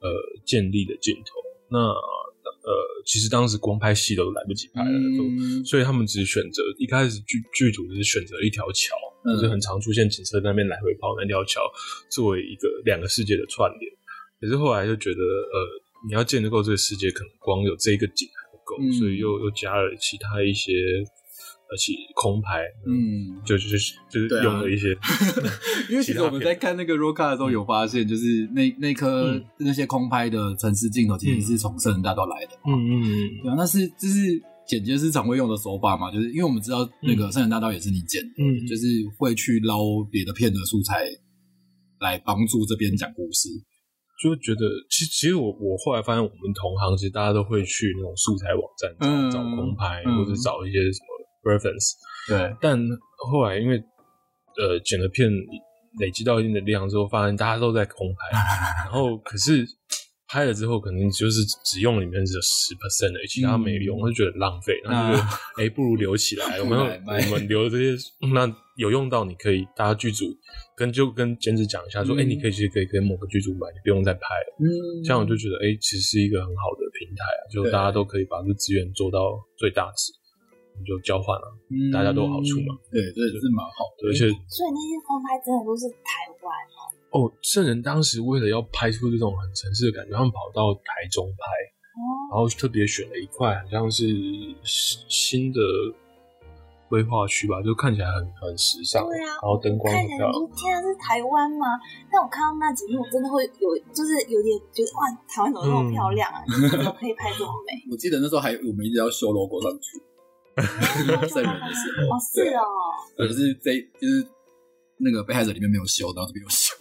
[0.00, 0.08] 呃
[0.44, 1.32] 建立的镜头，
[1.68, 2.21] 那呃
[3.04, 11.60] 其实当时光拍戏都来不及拍了，都嗯所以他们只选择一开始剧剧组只是选择一条桥，嗯就是很常出现警车在那边来回跑那条桥，
[12.10, 13.92] 作为一个两个世界的串联。
[14.40, 15.56] 可是后来就觉得，呃，
[16.08, 18.92] 你要建构这个世界，可能光有这一个景还不够，嗯。
[18.92, 20.72] 所以又又加了其他一些
[21.72, 24.88] 呃其空拍，嗯，就就是就是用了一些，
[25.88, 29.44] 因为其实我们在看那个 Roca 的时候有发现，就是那那颗、嗯。
[29.58, 32.52] 那些空拍的城市镜头其实是从圣人大道来的。
[32.66, 33.08] 嗯嗯嗯。
[33.42, 41.06] 对啊，那是就是剪接师常会用的手法嘛，就是因为我们知道那个圣人大道也是你剪的，嗯，就是会去捞别的片的素材
[42.00, 43.48] 来帮助这边讲故事。
[44.22, 49.30] 就觉得，其实其实我我后来发现，我们同行其实大家都会去那种素材网站找、嗯。
[49.30, 50.14] 找空拍，嗯。
[50.18, 51.10] 或者找一些什么
[51.42, 51.92] reference，
[52.28, 52.78] 对，但
[53.30, 53.76] 后来因为
[54.58, 55.30] 呃剪了片
[56.00, 58.36] 累积到一定的量之后，发现大家都在空拍，
[58.84, 59.64] 然后可是
[60.28, 67.96] 拍了之后，可能就是只用里面只有十 percent 的，其他没用，我就觉得很浪费，然后就觉得哎、不如留起来， 我们我们留这些，
[68.32, 70.24] 那有用到你可以大家剧组
[70.74, 74.56] 跟就跟兼职讲一下，说哎、嗯你可以其实可以跟某个剧组买，你不用再拍了。
[74.58, 74.64] 嗯。
[75.04, 80.10] 这样我就觉得，哎、其实是一个很好的平台啊，就大家都可以把这个资源做到最大值，
[80.84, 81.46] 就交换了、
[81.92, 82.74] 大家都有好处嘛。
[82.90, 84.08] 对，这也是蛮好的。
[84.08, 86.50] 而且所以那些空拍真的都是台湾，
[87.12, 91.44] 哦，哦圣人当时为了要拍出这种很城市的感觉，他们跑到台中拍，
[92.32, 94.06] 然后特别选了一块好像是
[94.64, 95.60] 新的
[96.88, 100.32] 规划区吧，就看起来很很时尚，对啊然后灯光很漂亮。
[100.56, 101.66] 天啊，是台湾吗？
[102.10, 106.44] 但我看到那几幕，我真的会有，就是有点觉得哇，台湾怎么那么漂亮啊？
[106.70, 107.72] 怎么可以拍这么美？
[107.90, 109.96] 我记得那时候还我们一直要修 logo 上去，
[111.28, 112.64] 圣人的时候，哦，是哦，
[113.16, 114.26] 可是这就是
[114.98, 116.74] 那个被害者里面没有修，然后这边有修。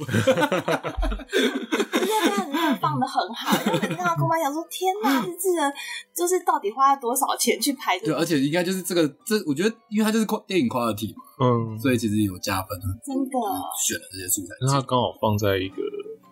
[1.91, 5.73] 这些拍子真的放的很好，因为每次看到空拍，想说 天哪，这这个
[6.15, 12.69] 就是到底花了多少钱去拍这对，而且应该就是这个，这我觉得，因为它就是电影 quality 嘛，嗯，所以其实有加分，
[13.05, 13.37] 真的，
[13.85, 14.53] 选了这些素材。
[14.61, 15.75] 那它刚好放在一个，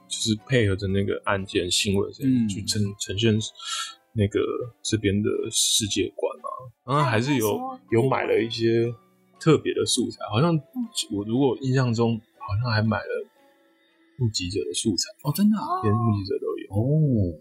[0.07, 2.47] 就是配合着那个案件新闻这样嗯。
[2.47, 3.33] 去呈呈现
[4.13, 4.39] 那个
[4.83, 6.49] 这边的世界观嘛。
[6.89, 7.59] 然后还是有
[7.91, 8.91] 有买了一些
[9.39, 10.51] 特别的素材，好像
[11.11, 13.27] 我如果印象中好像还买了
[14.17, 16.65] 目击者的素材，哦，真的啊，连目击者都有。
[16.73, 17.37] 哦，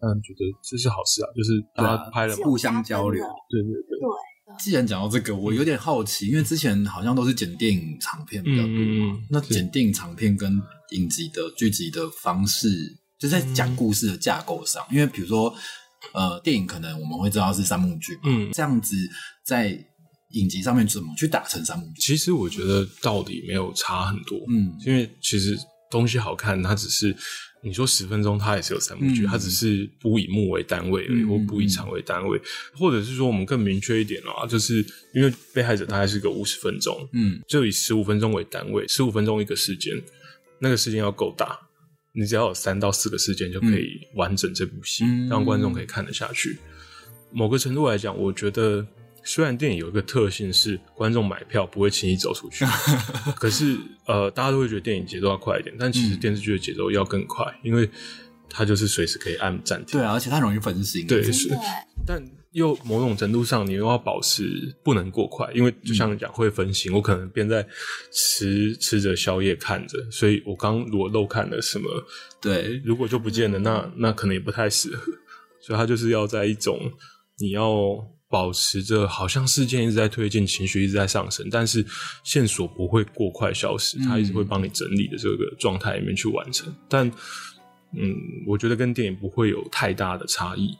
[0.00, 3.24] 但觉得这是好事啊，就是大家拍了，互相交流。
[3.50, 3.98] 对对对，
[4.56, 12.68] 既然讲到这个，我有点好奇，因为之前好像都是剪电影长片比较多嘛，嗯那剪电影长片跟影集的剧集的方式，
[13.18, 15.52] 就在讲故事的架构上，因为比如说，
[16.12, 18.50] 呃，电影可能我们会知道是三幕剧，嗯。
[18.52, 18.94] 这样子
[19.44, 19.78] 在
[20.30, 22.00] 影集上面怎么去打成三幕剧？
[22.00, 25.58] 其实我觉得道理没有差很多，嗯因为其实
[25.90, 27.14] 东西好看，它只是
[27.62, 29.26] 你说十分钟，它也是有三幕剧，嗯。
[29.26, 32.40] 它只是不以幕为单位而已，嗯或不以场为单位，
[32.74, 34.84] 或者是说我们更明确一点啊，就是
[35.14, 37.40] 因为被害者大概是个五十分钟，嗯。
[37.46, 39.94] 就以十五分钟为单位，十五分钟一个时间，
[40.58, 41.58] 那个时间要够大，
[42.12, 46.58] 你只要有三到四个事件就可以完整这部戏，嗯让观众可以看得下去。
[47.30, 48.86] 某个程度来讲，我觉得
[49.24, 52.64] 虽然电影有一个特性是观众买票不会轻易走出去，
[53.36, 57.88] 可是呃，大家都会觉得电影节奏要快一点，但其实嗯电视剧的节奏要更快，因为
[58.50, 59.98] 它就是随时可以按暂停。
[59.98, 61.06] 对啊，而且它很容易分心。
[61.06, 61.48] 对，是，
[62.06, 62.22] 但
[62.52, 67.66] 又某种程度上，你又要保持不能过快，因为就像你讲会分心，我可能边在
[68.12, 71.88] 吃吃着宵夜看着，所以我刚如果漏看了什么，
[72.40, 75.12] 对，如果就不见了，那那可能也不太适合，
[75.60, 76.78] 所以它就是要在一种
[77.38, 77.72] 你要
[78.28, 81.84] 保持着好像事件一直在推进，情绪一直在上升，但是
[82.24, 87.10] 线索不会过快消失，它一直会帮你整理的这个状态里面去完成，但。
[87.94, 90.70] 嗯，我觉得跟电影不会有太大的差异，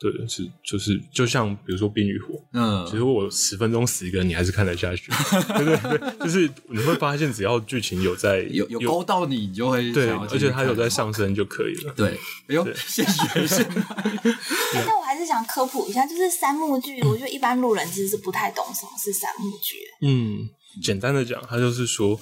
[0.00, 5.10] 对，是就是就像比如说《冰与火》，嗯其实我十分钟死一个人，你还是看得下去。
[5.58, 11.92] 对对对，就是你会发现，只要剧情有在有有勾到你，你就会对，而且它有在上升就可以了。
[11.96, 12.10] 对，
[12.48, 13.62] 哎呦，谢谢谢谢。
[14.74, 19.76] 哎但我还是想科普一下，就是三幕剧，我觉得一般路人其实是不太懂什么是三幕剧。
[20.02, 20.48] 嗯，
[20.80, 22.18] 简单的讲，它就是说，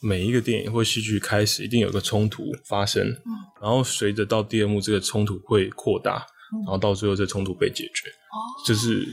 [0.00, 3.06] 每一个电影或戏剧开始一定有一个冲突发生，
[3.60, 6.26] 然后随着到第二幕，这个冲突会扩大，
[6.64, 8.36] 然后到最后这冲突被解决，哦，
[8.66, 9.06] 就是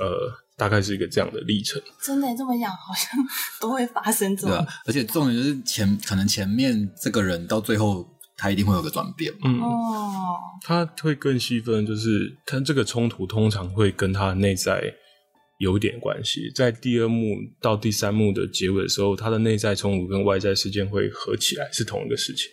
[0.00, 1.80] 呃，大概是一个这样的历程。
[2.02, 3.10] 真的这么讲，好像
[3.60, 9.38] 都会发生这种对啊。，而且重点就是前可能前面这个人到最后他一定会有个转变嘛。
[9.44, 14.82] 嗯，哦，他会更细分，就是他这个冲突通常会跟他的内在
[15.58, 16.50] 有点关系。
[16.54, 22.50] 在第二幕到第三幕的结尾的时候，他的内在冲突跟外在事件会合起来，是同一个事情。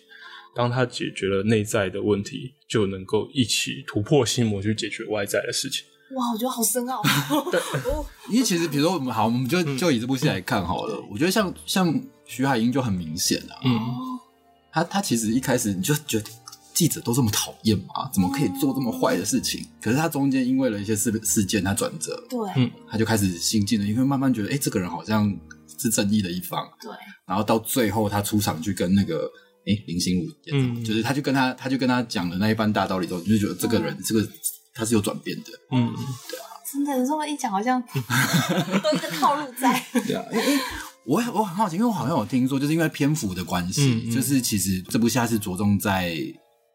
[0.54, 5.84] 当他解决了内在的问题，就能够一起突破心魔去解决外在的事情。
[6.16, 7.00] 哇，我觉得好深奥。
[7.30, 11.00] 哦因为其实比如说我们好，我们嗯就就以这部戏来看好了。
[11.10, 13.78] 我觉得像像徐海英就很明显啊，嗯，
[14.72, 16.28] 他他其实一开始你就觉得
[16.74, 19.64] 记者都这么讨厌嘛，怎么可以做这么坏的事情？
[19.80, 25.32] 可是他中间因为了一些事事件，他转折，对嗯他就开始心境了，因为慢慢觉得，哎、这个人好像
[25.78, 26.68] 是正义的一方。
[26.80, 26.90] 对，
[27.24, 29.30] 然后到最后他出场去跟那个
[29.66, 34.26] 哎林心如演的，嗯就是他就跟他他就跟他讲的那一番大道理之后，你就觉得这个人、这个
[34.74, 35.44] 他是有转变的。
[35.72, 35.92] 嗯，
[36.28, 39.84] 对啊真的这么一讲，好像都有一个套路在。
[40.06, 40.60] 对啊，因为因为
[41.04, 46.14] 我我很好奇，因为我好像有听说，就是因为篇幅的关系，嗯嗯就是其实这部戏它是着重在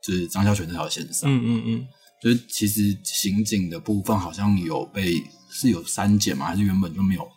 [0.03, 1.87] 就是张孝全这条线上，嗯嗯嗯，
[2.21, 6.47] 就是其实刑警的部分好像有被是有删减吗？
[6.47, 7.34] 还是原本就没有嗯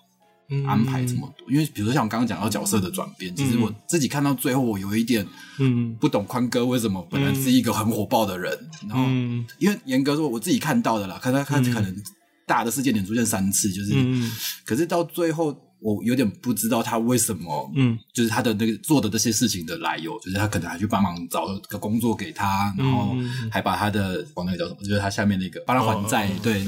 [0.67, 1.51] 安排这么多？
[1.51, 5.27] 因为比如说像我刚刚讲到角色的转变，其实我自己看到最后，我有一点
[5.59, 5.95] 嗯。
[6.01, 8.57] 不懂宽哥为什么本来是一个很火爆的人，
[8.89, 9.45] 然后嗯。
[9.59, 12.03] 因为严格说我自己看到的啦，看他他可能
[12.47, 14.31] 大的事件点出现三次，就是，嗯。
[14.65, 17.99] 可是到最后我有点不知道他为什么，嗯。
[18.15, 26.65] 就是他的那个做的这些事情的来由，就是他可能还去帮忙找了个工作给他，然后嗯还把他的哦那个叫什么，就是他下面那个帮他还债，哦对，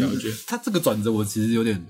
[0.46, 1.82] 他这个转折我其实有点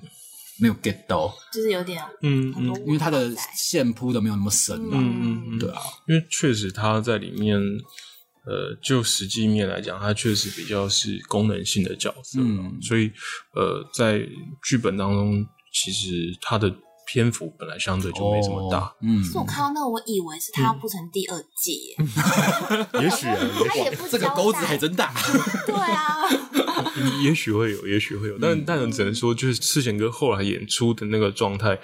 [0.61, 7.59] 没有 get 到，就是有点嗯嗯，因为它的线铺的没有那么深嘛，嗯嗯嗯，对啊，因为确实它在里面，
[8.47, 12.79] 呃，就实际面来讲，它确实比较是功能性的角色，嗯。
[12.83, 13.11] 所以
[13.55, 14.21] 呃，在
[14.63, 16.75] 剧本当中，其实它的
[17.07, 19.23] 篇幅本来相对就没这么大，哦嗯。
[19.25, 21.73] 是我看到那个，我以为是他要铺成第二季。
[21.73, 21.97] 耶，
[23.03, 23.37] 也许啊，
[23.69, 25.13] 他也不这个钩子代还真大，
[25.67, 26.17] 对啊，
[27.01, 31.79] 也也许会有，也许会有，但但只能说，就是世贤哥后来演出的那个状态。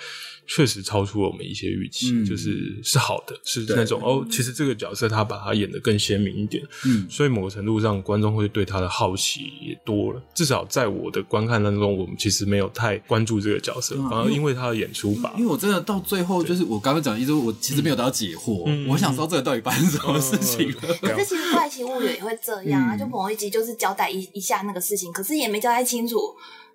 [0.47, 2.25] 确实超出了我们一些预期，嗯。
[2.25, 7.07] 就是是好的，是对那种哦，其实这个角色他把他演得更鲜明一点，嗯。
[7.11, 10.23] 所以某个程度上，观众会对他的好奇也多了。
[10.35, 15.35] 至少在我的观看当中，我们其实没有太关注这个角色，嗯反而因为他的演出吧。
[15.37, 20.81] 因，为我真的到最后，就是我刚刚讲的意思，我其实没有得到解惑，嗯我想知道这个到底发生什么事情了。
[21.01, 22.99] 可是其实《怪奇物语》也会这样啊，嗯。
[22.99, 26.17] 就某一集就是交代一一下那个事情，可是也没交代清楚，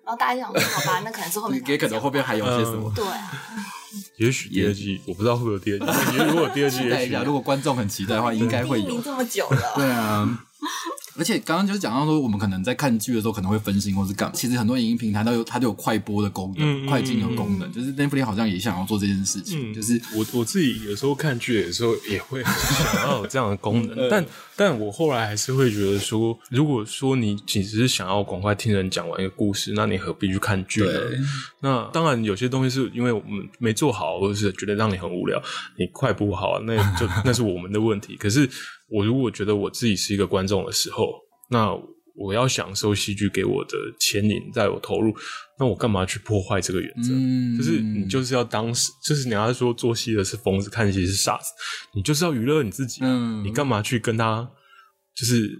[0.04, 2.92] 然后大家就想说，好吧，那可能是后面也可能后面还有些什么。
[2.94, 3.30] 对啊，
[4.18, 7.12] 也许第二季我不知道会不会有第二季， 如果有第二季，期待一下，也许。
[7.12, 8.86] 有如果观众很期待的话，应该会有。
[8.86, 9.02] 第一名。
[9.02, 10.38] 这么久了， 对啊，
[11.18, 24.08] 而且刚刚就是讲到说，我们可能在看剧的时候可能会分心或是干嘛，其实很多影音平台都有它都有快播的功能、快进的功能，就是 Netflix 好像也想要做这件事情，嗯，就是我我自己有时候看剧的时候也会很想要有这样的功能，嗯。
[24.10, 24.24] 但
[24.56, 31.00] 但我后来还是会觉得说，如果说你只是想要赶快听人讲完一个故事，那你何必去看剧呢？
[31.60, 35.42] 那当然有些东西是因为我们没做好，或者是觉得让你很无聊，
[35.78, 38.16] 你快不好，那就 那是我们的问题。
[38.16, 38.48] 可是
[38.88, 41.14] 我如果觉得我自己是一个观众的时候，
[41.48, 41.74] 那
[42.22, 45.12] 我要享受戏剧给我的牵引，在我投入，
[45.58, 47.10] 那我干嘛去破坏这个原则？
[47.12, 51.46] 嗯就是你就是要当时，就是你要说做戏的是疯子，看戏是傻子，
[51.94, 53.00] 你就是要娱乐你自己。
[53.02, 54.48] 嗯你干嘛去跟他
[55.14, 55.50] 就是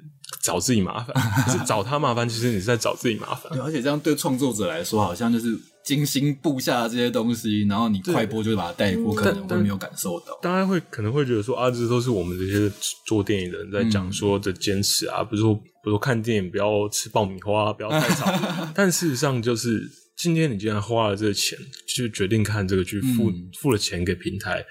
[0.42, 1.14] 找自己麻烦？
[1.46, 3.60] 就是找他麻烦，其实你是在找自己麻烦对，。
[3.60, 10.38] 而且这样对创作者来说，好像就是精心布下这些东西，然后你快播就把它带过，可能会没有感受到。
[10.40, 12.72] 大家会可能会觉得说啊，这都是我们这些
[13.06, 18.30] 做电影的人在讲说的坚持啊，比如说比如说看电影不要吃爆米花，不要太吵。
[18.74, 19.82] 但事实上就是，
[20.16, 21.58] 今天你既然花了这个钱，
[21.96, 24.64] 就决定看这个剧，付、嗯付了钱给平台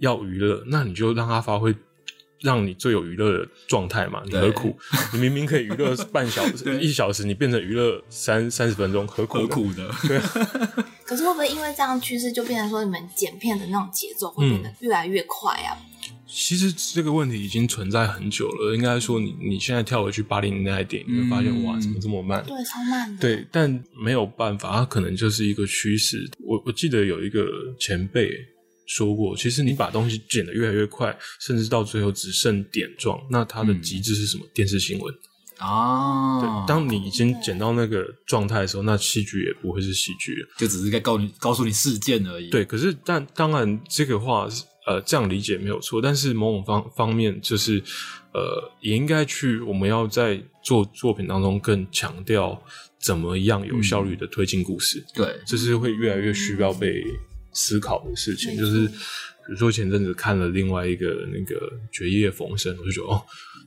[0.00, 1.74] 要娱乐，那你就让它发挥。
[2.44, 4.22] 让你最有娱乐的状态嘛？
[4.26, 4.78] 你何苦？
[5.12, 9.48] 你明明可以娱乐半小时、 一小时，你变成娱乐三三十分钟，何苦呢？
[9.48, 10.84] 何苦的？
[11.04, 15.76] 可是会不会因为这样趋势，就变成说你们剪片的那种节奏会变得越来越快啊？
[16.26, 18.74] 其实这个问题已经存在很久了。
[18.74, 22.42] 应该说你，你现在跳回去八零年代的电影，你会发现、哇，怎么这么慢？
[22.44, 23.20] 对，超慢的。
[23.20, 26.28] 对，但没有办法，它可能就是一个趋势。
[26.40, 27.46] 我我记得有一个
[27.78, 28.28] 前辈
[28.86, 34.44] 说过，其实你把东西剪得越来越快，甚至到最后只剩点状，那它的极致是什么？
[34.54, 35.14] 电视新闻。
[35.58, 40.48] 啊，对，当你已经剪到那个状态的时候，那戏剧也不会是戏剧了。
[40.58, 42.50] 就只是在告你告诉你事件而已。
[42.50, 44.48] 对，可是但当然这个话
[44.84, 47.80] 呃这样理解没有错，但是某种方方面就是
[48.32, 52.60] 呃也应该去我们要在做作品当中更强调
[53.00, 57.04] 怎么样有效率的推进故事，对，这是会越来越需要被
[57.54, 58.54] 思考的事情。
[58.58, 63.24] 就是比如说前阵子看了另外一个那个《绝夜逢生》，我就觉得哦。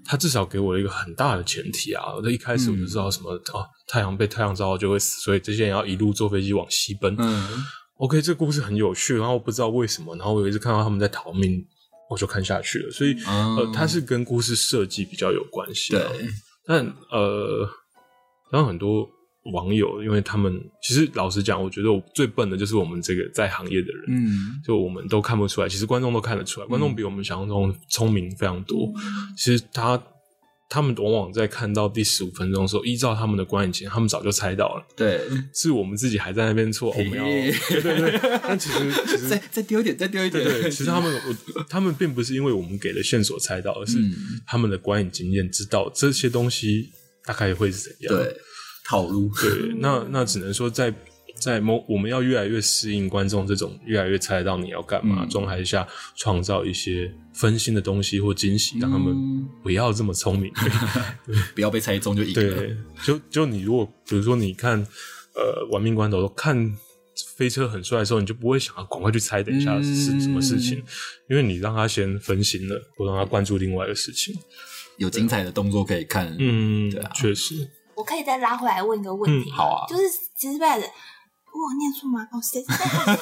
[0.09, 2.15] 他至少给我了一个很大的前提啊！
[2.15, 7.13] 我一开始我就知道什么啊，太阳被太阳照到就会死，所以这些人要一路坐飞机往西奔。
[7.19, 7.65] 嗯
[7.97, 11.61] ，OK，这个故事很有趣，然后我不知道为什么，然后我有一次看到他们在逃命，
[12.09, 12.91] 我就看下去了。
[12.91, 16.07] 所以、嗯呃，它是跟故事设计比较有关系、啊。
[16.07, 16.29] 对，
[16.65, 17.67] 但呃，
[18.49, 19.09] 然后很多
[19.53, 28.91] 网友，因为他们其实老实讲，我觉得我最笨的就是我们这个在行业的人，嗯，就我们都看不出来，其实观众都看得出来，观众比我们想象中聪明非常多。
[29.37, 30.01] 其实他
[30.69, 35.21] 他们往往在看到第十五分钟的时候，依照他们的观影前，他们早就猜到了，对，
[35.53, 38.39] 是我们自己还在那边错，我们要对对对。
[38.43, 44.13] 但其实 其实再再丢一点，再丢一点，对对，其实他们我他们并不是因为我们给的线索猜到，而是嗯。
[44.45, 46.89] 他们的观影经验知道这些东西
[47.25, 48.13] 大概会是怎样。
[48.13, 48.35] 对
[48.87, 50.93] 套路，对，那那只能说在
[51.39, 60.51] 在某我们要越来越适应观众这种越来越猜得到你要干嘛嗯状态下，创造一些分心的东西或惊喜，让他们嗯不要这么聪明。
[61.53, 62.55] 不要被猜中就赢了。
[62.55, 64.79] 对，就就你如果比如说你看
[65.35, 66.75] 呃《玩命关头》看
[67.35, 70.81] 飞车很帅的时候，你就不会想要赶快去猜等一下是什么事情，
[71.29, 74.33] 因为你让他先分心了，不让他关注另外一个事情。
[74.97, 76.35] 有精彩的动作可以看。
[76.39, 80.03] 嗯，对啊确实，我可以再拉回来问一个问题，嗯好啊就是
[80.37, 80.87] 其实贝的，
[81.51, 82.21] 我有念错吗？
[82.31, 82.63] 哦，谁？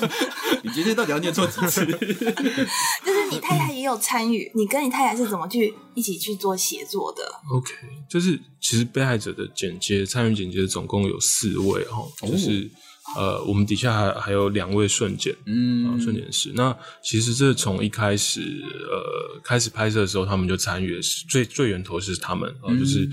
[0.63, 1.85] 你今天到底要念错几次？
[3.05, 7.71] 就是你太太也有参与，你跟你太太是怎么去一起去做协作的？OK，
[8.09, 12.69] 就是其实被害者的剪接参与剪接总共有四位哈，就是、
[13.15, 15.31] 呃，我们底下还还有两位瞬剪。
[15.33, 16.51] 啊，嗯，瞬剪师。
[16.55, 23.07] 那其实这从一开始，呃，开始拍摄的时候，他们就参与了，是最最源头是他们啊、呃就是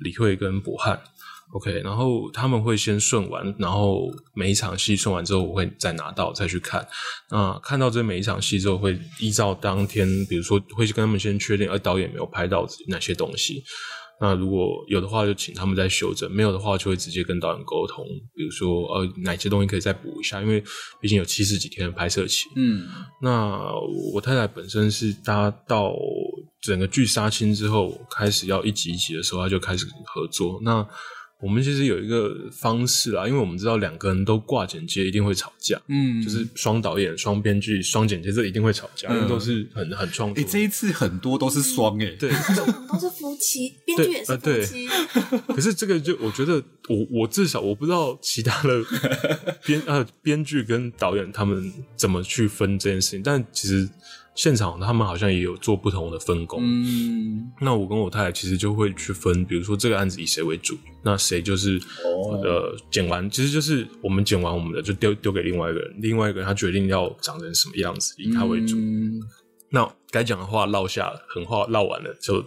[0.00, 1.00] 李慧跟博翰。
[1.52, 6.86] OK，然后他们会先顺完，然后每一场戏顺完之后，我会再拿到再去看。
[7.30, 13.64] 那看到这每一场戏之后，会依照当天，比如说会跟他们先确定，而导演没有拍到哪些东西。
[14.20, 18.04] 那如果有的话，就请他们再修正；没有的话，就会直接跟导演沟通，
[18.34, 20.62] 比如说呃哪些东西可以再补一下，因为
[21.00, 22.48] 毕竟有七十几天的拍摄期。
[22.56, 22.86] 嗯
[23.22, 23.72] 那
[24.12, 25.92] 我太太本身是搭到
[26.60, 30.60] 整个剧杀青之后，开始要一集一集的时候，她就开始合作。
[30.62, 30.84] 那
[31.40, 40.46] 我们其实有一个方式啦，因为我们知道两个人都挂剪接一定会吵架，嗯，就是双导演、双编剧、双剪接，这一定会吵架，因为都是很很创作哎，。
[40.50, 44.88] 这一次很多都是双哎，对，都是夫妻，编剧也是夫妻，
[45.46, 48.84] 可是这个就我觉得我我至少我不知道其他的
[49.64, 53.88] 编呃编剧跟导演他们怎么去分这件事情，但其实
[54.38, 56.60] 现场他们好像也有做不同的分工。
[56.62, 68.76] 嗯，那我跟我太太其实就会去分，比如说这个案子以谁为主，那谁就是哦呃剪完，其实就是我们剪完我们的就丢丢给另外一个人，另外一个人他决定要长成什么样子，以他为主。
[68.76, 69.20] 嗯
[69.70, 72.42] 那该讲的话唠下了，狠话唠完了就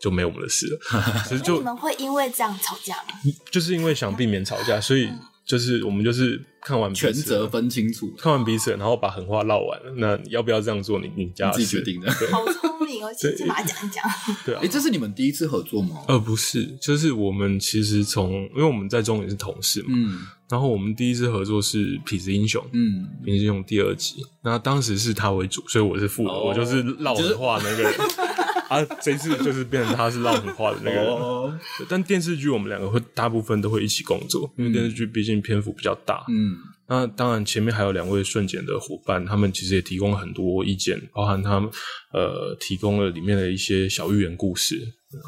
[0.00, 0.80] 就没我们的事了。
[1.28, 3.14] 其实就那你们会因为这样吵架吗？
[3.50, 5.08] 就是因为想避免吵架，所以
[5.46, 9.92] 就是我们就是看完彼此权责分清楚，看完彼此，然后把狠话唠完了。
[9.98, 10.98] 那要不要这样做？
[10.98, 12.10] 你你家你自己决定的。
[12.30, 14.02] 好聪明哦，先先把它讲一讲。
[14.46, 14.68] 对啊哎，。
[14.68, 16.02] 这是你们第一次合作吗？
[16.08, 27.92] 呃，不是，就是我们其实从，因为我们在中也是同事嘛，嗯然后我们第一次合作是《痞子英雄》，《嗯，痞子英雄》第二集，那当时是他为主，所以我是副，哦我就是唠狠话那个人。
[28.68, 31.06] 啊，这次就是变成他是唠狠话的那个人。
[31.06, 31.58] 哦，
[31.88, 36.56] 但电视剧我们两个会大部分都会一起工作，因为电视剧毕竟篇幅比较大，嗯
[36.86, 41.70] 那当然，前面还有两位瞬间的伙伴，他们其实也提供了很多意见，包含他们
[42.12, 44.76] 呃提供了里面的一些小寓言故事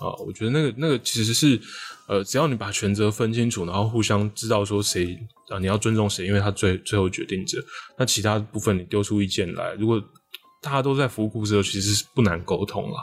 [0.02, 1.58] 啊、我觉得那个那个其实是
[2.08, 5.16] 呃，只要你把权责分清楚，然后互相知道说谁
[5.48, 7.58] 啊你要尊重谁，因为他最最后决定者。
[7.96, 10.02] 那其他部分你丢出意见来，如果
[10.60, 12.98] 大家都在服务故事的时候，其实是不难沟通啦，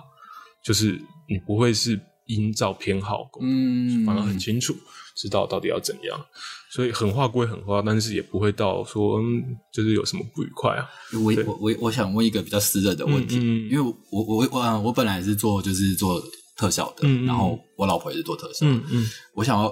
[0.63, 0.91] 就是
[1.29, 4.75] 你不会是因照偏好沟通，嗯，反而很清楚。
[5.15, 6.25] 知道到底要怎样。
[6.71, 10.89] 所以狠话归狠话，但是也不会到说嗯，就是有什么不愉快啊。
[11.13, 16.19] 我我我我想问一个比较私人的问题，嗯嗯因为我我我我本来是做就是做
[16.57, 19.69] 特效的，然后我老婆也是做特效，嗯嗯我想要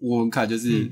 [0.00, 0.88] 问问看，就是。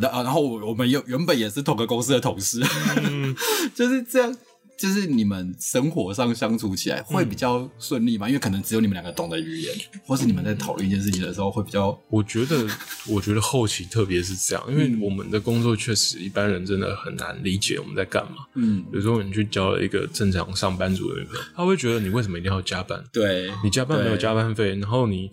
[0.00, 2.62] 然后，然后我我们原原本也是同个公司的同事，
[3.10, 3.34] 嗯，
[3.74, 4.36] 就是这样，
[4.80, 8.26] 就是你们生活上相处起来会比较顺利吗？
[8.26, 9.74] 因为可能只有你们两个懂得语言，
[10.06, 12.66] 或是你们在讨论一件事情的时候会比较我觉得，
[13.06, 18.38] 我觉得后期特别是这样，因为我们的工作确实一般人真的很难理解我们在干嘛。
[18.54, 23.04] 嗯，比如说，你去交了一个正常上班族的女朋友，他会觉得你为什么一定要加班？
[23.12, 25.30] 对你加班没有加班费，然后你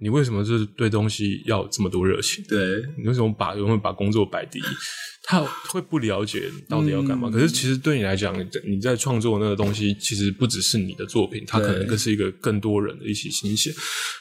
[0.00, 2.44] 你为什么就是对东西要这么多热情？
[2.48, 2.58] 对，
[2.98, 4.62] 你为什么把永远把工作摆第一？
[5.22, 7.28] 他会不了解到底要干嘛。
[7.28, 8.34] 嗯可是其实对你来讲，
[8.66, 13.70] 你在创作那个东西，其实不只是你的作品，它可能更是一个更多人的一起心血。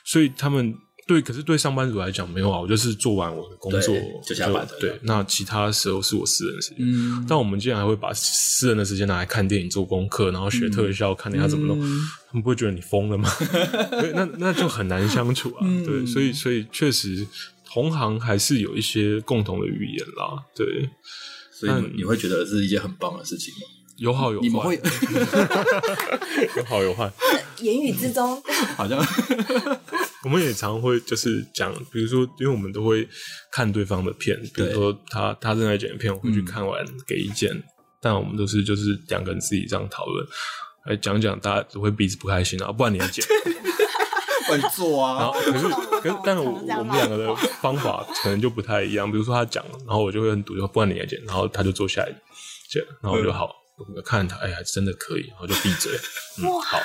[0.05, 0.75] 所以他们
[1.09, 6.77] 对，可是对上班族来讲没有啊，我就是做完我的工作就下班了对，那其他时候是我私人的时间。
[6.81, 11.99] 嗯，但我们竟然还会把私人的时间拿来看电影、做功课，然后学特效，看人家怎么弄，嗯
[12.29, 13.27] 他们不会觉得你疯了吗？
[13.99, 15.61] 对，那那就很难相处啊。
[15.63, 17.25] 嗯对，所以所以确实，
[17.65, 20.45] 同行还是有一些共同的语言啦。
[20.55, 20.87] 对，
[21.51, 23.61] 所以你你会觉得是一件很棒的事情吗？
[23.97, 24.79] 有好有坏，你们会
[26.55, 27.11] 有好有坏。
[27.61, 28.41] 言语之中，
[28.77, 28.97] 好像
[30.23, 33.07] 我们也常会就是讲，比如说，因为我们都会
[33.51, 37.51] 看对方的片，比如说他他正在剪的片，我会去看完给意见，
[38.01, 40.25] 但我们都是就是两个人自己这样讨论。
[40.85, 43.23] 来讲讲，大家只会彼此不开心啊，不然你来剪。
[44.49, 45.67] 会做啊然后，可是
[46.01, 49.11] 可是，但我我们两个的方法可能就不太一样。
[49.11, 52.07] 比如说他讲，然后我就会很笃定，不然你来剪，然后他就坐下来
[52.67, 53.53] 剪，然后我就好，
[53.95, 55.91] 我看他，哎呀，真的可以，然后就闭嘴。
[56.39, 56.79] 嗯，好，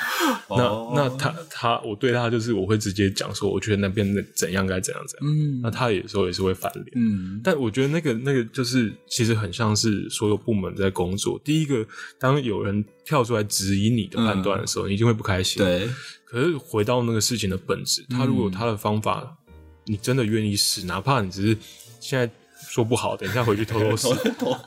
[0.49, 5.29] 那哦那他他我对他就是我会直接讲说，我觉得那边的怎样该怎样怎样。
[5.29, 6.85] 嗯那他有时候也是会翻脸。
[6.95, 11.39] 嗯但我觉得那个那个就是，其实很像是所有部门在工作。
[11.43, 11.85] 第一个，
[12.19, 15.63] 当有人跳出来质疑你的判断的时候，你一定会不开心。
[15.63, 15.89] 对
[16.25, 19.37] 可是回到那个事情的本质，他如果有他的方法，
[19.85, 21.57] 你真的愿意试，哪怕你只是
[22.01, 22.29] 现在
[22.75, 24.09] 说不好，等一下回去偷偷 试，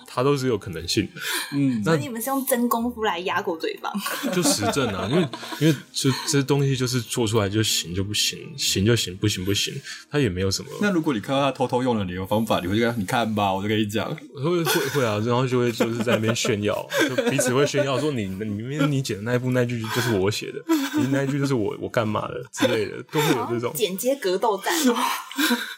[0.07, 1.21] 他都是有可能性的。
[1.53, 3.93] 嗯所以你们是用真功夫来压过对方。
[4.33, 5.29] 就实证啊，因为
[5.61, 9.75] 因为这这东西就是做出来就行就不行，行就行，不行不行，
[10.11, 10.71] 他也没有什么。
[10.81, 16.75] 那如果你看到他偷偷用了你的方法，你会跟他你看吧，我就跟你讲，会会会啊，然后就会就是在那边炫耀，
[17.15, 20.65] 就彼此会炫耀说你你明明你剪的那一部那一句就是我写的，
[20.97, 23.71] 你那一句就是我我干嘛的之类的，都会有这种。
[23.75, 24.97] 剪接格斗战哦，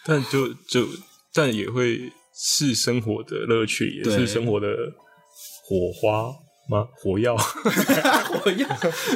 [0.04, 0.86] 但就就
[1.32, 2.12] 但也会
[2.42, 4.66] 是生活的乐趣，也是生活的
[5.62, 6.34] 火花
[6.70, 6.86] 吗？
[6.96, 7.36] 火药？
[8.40, 8.66] 火药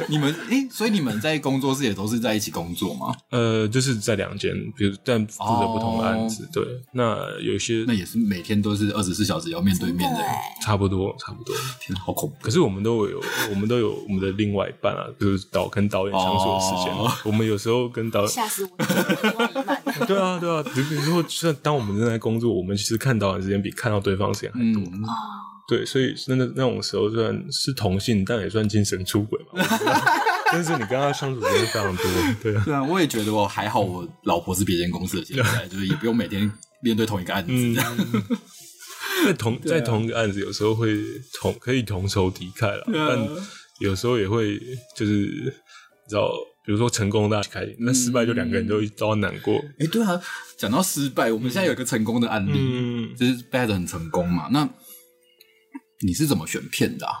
[0.07, 3.15] 你们诶，所以你们在工作室也都是在一起工作吗？
[3.31, 6.47] 呃，就是在两间，比如但负责不同的案子。
[6.51, 10.25] 对，那有些那也是每天都是二十四小时要面对面的，对，
[10.63, 11.55] 差不多差不多。
[11.79, 12.35] 天，好恐怖。
[12.41, 16.93] 可是我们都有，我们都有我们的另外一半啊，就是导跟导演相处的时间。
[16.93, 18.85] 哦我们有时候跟导吓死我了。
[20.05, 24.81] 对啊 对啊，比如说，像当我们正在工作，我们其实看导演时间比看到对方时间还多。
[24.83, 25.03] 嗯，
[25.67, 29.63] 对，所以那那那种时候虽然是同性，但也算精神出轨嘛。
[30.51, 32.05] 但是你跟他相处时间非常多，
[32.41, 36.49] 对啊，对啊，我也觉得我还好，我老婆是别间公司的，现在就是也不用每天
[36.81, 37.51] 面对同一个案子。
[37.51, 37.75] 嗯，
[39.25, 40.95] 在同在同一个案子，有时候会
[41.41, 43.27] 同可以同仇敌忾了，啊但
[43.79, 44.57] 有时候也会
[44.95, 46.29] 就是你知道，
[46.63, 49.55] 比如说成功大家开心，那失败就两个人都都要难过。
[49.79, 50.21] 哎、对啊，
[50.57, 54.47] 讲到失败，我们现在有一个成功的案例，嗯就是 b a d 很成功嘛。
[54.51, 54.69] 那
[56.05, 57.13] 你是怎么选片的、啊？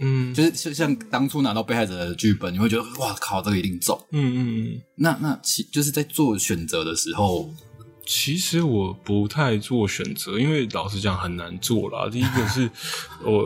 [0.00, 3.98] 嗯就是像像当初拿到被害者的剧本，你会觉得哇靠，这个一定中。
[4.12, 4.80] 嗯嗯。
[4.96, 7.52] 那那其就是在做选择的时候，
[8.06, 12.08] 其实我不太做选择，因为老实讲很难做啦。
[12.08, 12.70] 第一个是
[13.24, 13.44] 我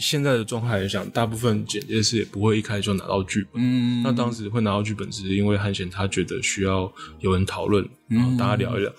[0.00, 3.62] 现在的状态来讲，大部分剪接师也不会一开始就拿到剧本。
[3.62, 8.92] 嗯，那当时会拿到剧本，只是因为汉贤他觉得需要有人讨论，然后大家聊一聊。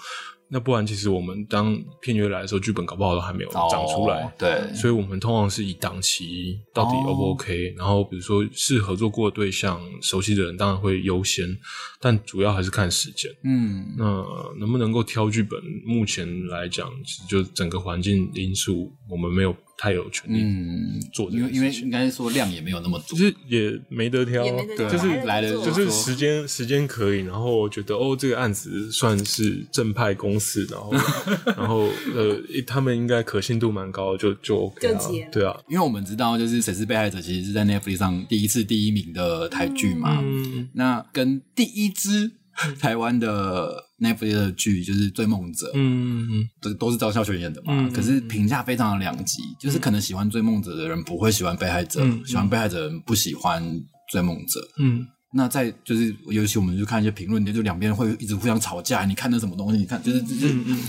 [0.53, 4.23] 那不然，其实我们当片约来的时候，剧本搞不好都还没有长出来。
[4.23, 11.57] 哦对，所以我们通常是以档期到底 O 不 OK，、然后比如说是合作过的对象、熟悉的人，当然会优先，
[11.99, 13.31] 但主要还是看时间。
[13.43, 14.23] 嗯那
[14.59, 15.59] 能不能够挑剧本？
[15.83, 16.87] 目前来讲，
[17.27, 21.85] 就整个环境因素，我们没有太有权利嗯，做这因为因为个事情。
[21.85, 23.17] 应该说量也没有那么多。
[23.17, 30.93] 就，是也没得挑，也没得挑就是还是来了做就是时间时间可以，然后我觉得哦，这个案子算是正派公司，然后
[31.57, 40.19] 然后呃，他们应该可信度蛮高，就就 OK 啊就结了，对啊，因为我们知道就是谁是被害者，其实是在 Netflix 上第一次第一名的台剧嘛。
[40.21, 40.69] 嗯。
[40.73, 42.31] 那跟第一支
[42.79, 47.73] 台湾的 Netflix 的剧，就是《追梦者》，嗯嗯都都是赵孝全演的嘛。
[47.73, 53.63] 嗯可是评价非常的两极，就是可能喜欢《追梦者》的人不会喜欢《被害者》嗯喜欢《被害者》的人不喜欢
[54.11, 54.59] 《追梦者》。
[54.79, 59.03] 嗯那在就是，尤其我们就看一些评论，就两边会一直互相吵架。
[59.03, 59.79] 你看的什么东西？
[59.79, 60.79] 你看就是就是，嗯嗯。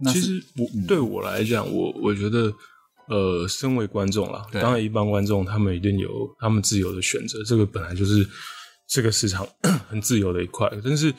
[0.00, 2.52] 那其实我对我来讲，我我觉得，
[3.08, 6.08] 呃，身为观众啦，对当然一般观众他们一定有
[6.40, 8.28] 他们自由的选择，这个本来就是
[8.88, 9.46] 这个市场
[9.88, 10.68] 很自由的一块。
[10.82, 11.14] 但是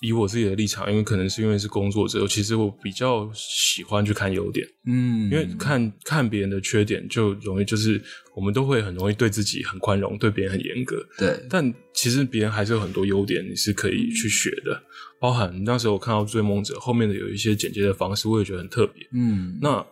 [0.00, 8.02] 以我自己的立场，因为可能是因为是工作者，其实我比较喜欢去看优点，嗯，因为看看别人的缺点，就容易就是
[8.34, 10.96] 我们都会很容易对自己很宽容，对别人很严格。
[11.18, 14.82] 对但其实别人还是有很多优点，你是可以去学的。
[15.20, 19.06] 包含那时候我看到《追梦者》后面的有一些剪接的方式，我也觉得很特别。
[19.12, 19.86] 嗯，那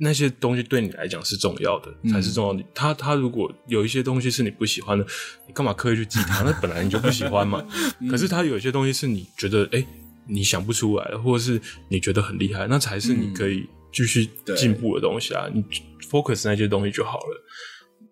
[0.00, 2.64] 那些东西对你来讲是重要的，嗯才是重要的。
[2.74, 5.06] 他他如果有一些东西是你不喜欢的，
[5.46, 6.42] 你干嘛刻意去记它？
[6.42, 7.64] 那本来你就不喜欢嘛。
[8.00, 9.86] 嗯可是他有一些东西是你觉得哎、诶
[10.26, 15.48] 你想不出来的，或者是你觉得很厉害，那才是你可以继续进步的东西啊。
[15.52, 15.62] 你
[16.08, 17.44] focus 那些东西就好了。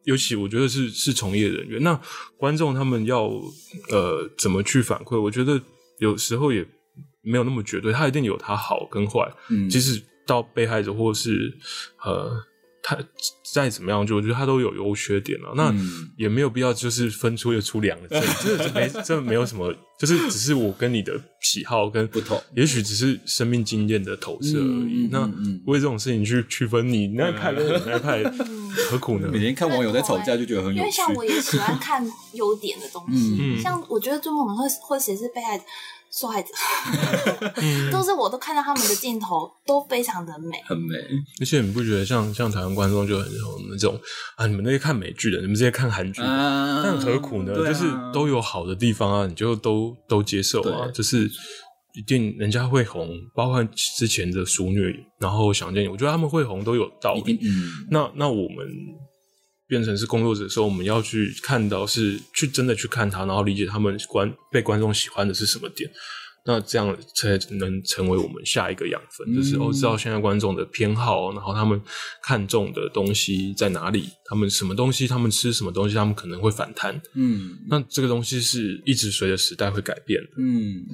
[0.05, 1.99] 尤其我觉得是是从业人员，那
[2.37, 3.29] 观众他们要
[3.91, 5.21] 呃怎么去反馈？
[5.21, 5.61] 我觉得
[5.99, 6.67] 有时候也
[7.23, 9.21] 没有那么绝对，他一定有他好跟坏。
[9.51, 11.53] 嗯即使到被害者或是
[12.05, 12.31] 呃
[12.81, 12.97] 他
[13.53, 15.53] 再怎么样，就我觉得他都有优缺点了。
[15.57, 25.09] 那嗯也没有必要就是分出又出两个阵，这这没这没有什么，就是只是我跟你的喜好跟不同也许只是生命经验的投射而已。
[25.11, 25.29] 那
[25.67, 28.23] 为这种事情去区分你那派跟你那派，
[28.91, 29.29] 何苦呢？
[29.31, 31.15] 每天看网友在吵架就觉得很有趣因为像。
[31.15, 35.65] 我也喜欢看优点的东西，嗯像我觉得追梦者会或谁是被害者、
[36.11, 36.49] 受害者，
[37.57, 40.57] 嗯 都是我都看到他们的镜头都非常的美。
[40.67, 40.97] 很美，
[41.41, 43.99] 而且你不觉得像像台湾观众就很有那种
[44.37, 47.53] 啊，你们那些看美剧的，你们这些看韩剧的，啊但何苦呢？
[47.53, 50.89] 啊就是都有好的地方啊，你就都都接受啊。
[50.93, 51.31] 就是
[51.95, 54.81] 一定人家会红，包括之前的《熟女》，
[55.19, 57.39] 然后《想见你》，我觉得他们会红都有道理。
[57.43, 58.67] 嗯，那那我们
[59.69, 65.91] 变成是工作者的时候，我们要去看到是去真的去看他，然后理解他们观被观众喜欢的是什么点。
[66.49, 71.79] 那这样才能成为我们下一个养分，就是嗯哦，知道现在观众的偏好，然后他们
[72.23, 76.99] 看中的东西在哪里，他们什么东西，他们吃什么东西，他们可能会反弹。
[77.15, 80.31] 嗯那这个东西是一直随着时代会改变的。
[80.39, 80.87] 嗯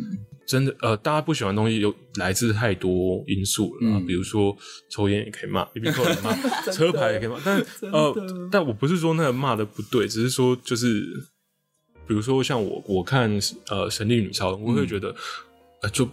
[0.45, 4.55] 真的，呃，大家不喜欢的东西有来自太多因素了，嗯比如说
[4.91, 6.35] 抽烟也可以骂，B B 扣也骂，
[6.73, 8.15] 车牌也可以骂，但呃，
[8.51, 11.03] 但我不是说那个骂的不对，只是说就是，
[12.07, 13.31] 比如说像我我看
[13.71, 15.17] 呃《神力女超人》，我会觉得、
[15.85, 16.09] 呃就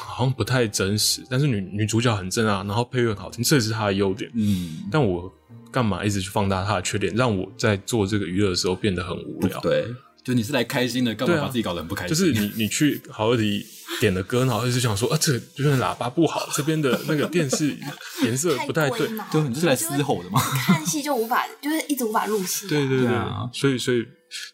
[0.00, 5.32] 好像不太真实，但是女女主角很正啊，然后配乐很好听，这也是她的优点，嗯，但我
[5.70, 9.60] 干嘛一直去放大她的缺点，让我在做这个娱乐的时候变得很无聊？
[9.60, 9.86] 对，
[10.24, 12.14] 就你是来开心的，干嘛把自己搞得很不开心？
[12.14, 13.64] 就是你你去好乐迪
[14.00, 17.76] 点的歌，然后就想说啊，这个这边的喇叭不好，这边的那个电视
[18.24, 20.40] 颜色不太对对，你就是来嘶吼的吗。
[20.40, 22.68] 看戏就无法，就是一直无法入戏、啊。
[22.68, 23.08] 对对对，
[23.52, 24.04] 所以所以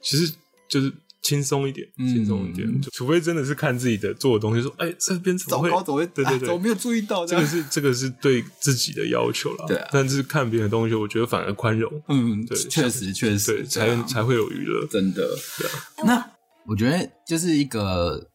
[0.03, 0.33] 其实
[0.69, 0.93] 就是
[1.25, 6.07] 轻松一点，嗯轻松一点，就除非真的是看自己的做的东西，说哎这边怎么会糟糕，怎么会？
[6.07, 7.27] 对对对啊怎么没有注意到？
[7.27, 15.23] 这个是这个是对自己的要求啦，对啊但是看别人的东西，我觉得反而宽容，嗯，对确实确实，对，才对啊才会有娱乐，真的。
[15.99, 16.31] 哎那
[16.67, 18.31] 我觉得就是一个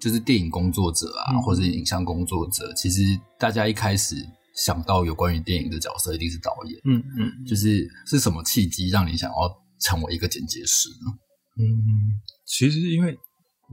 [0.00, 3.00] 就是电影工作者啊，嗯或者影像工作者，其实
[3.38, 4.16] 大家一开始
[4.54, 6.80] 想到有关于电影的角色，一定是导演。
[6.84, 9.36] 嗯嗯就是是什么契机让你想要
[9.80, 11.12] 成为一个剪接师呢？
[11.60, 12.07] 嗯，
[12.48, 13.16] 其实因为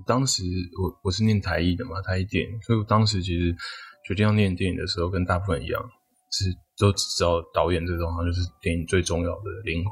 [0.06, 0.44] 当时
[0.82, 3.56] 我我是念台艺的嘛，台艺电影，所以我当时其实
[4.06, 5.82] 决定要念电影的时候，跟大部分人一样，
[6.32, 9.92] 是都只知道导演这种好像就是电影最重要的灵魂。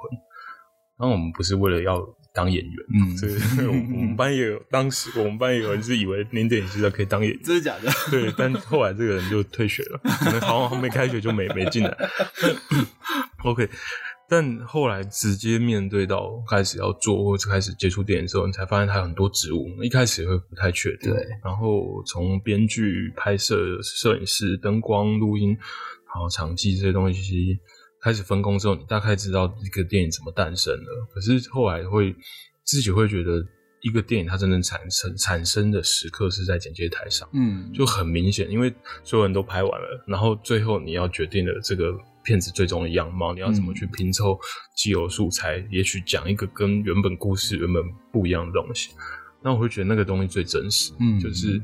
[1.00, 3.28] 然后我们不是为了要当演员，嗯所
[3.64, 7.92] 以我我们班也有，当时我们班也有人是以为念电影系的可以当演员，真的假的？
[8.12, 11.98] 对，但后来这个人就退学了，可能好像还没开学就没没进来。
[13.44, 13.70] OK，
[14.34, 21.14] 但后来直接面对到开始要做或者开始接触电影的时候，你才发现它有很多职务，一开始会不太确定。
[21.14, 27.60] 对，然后从编剧、拍摄、摄影师、灯光、录音，然后场记这些东西
[28.02, 31.08] 开始分工之后，你大概知道一个电影怎么诞生了。
[31.14, 32.16] 可是后来会
[32.64, 33.46] 自己会觉得，
[33.82, 37.30] 一个电影它真正产生产生的时刻是在剪接台上。
[37.34, 38.74] 嗯，就很明显，因为
[39.04, 44.40] 所有人都拍完了，然后最后你要决定的这个片子最终的样貌，你要怎么去拼凑
[44.76, 48.92] 既有素材，也许讲一个跟原本故事原本不一样的东西。
[49.42, 51.62] 那我会觉得那个东西最真实，嗯就是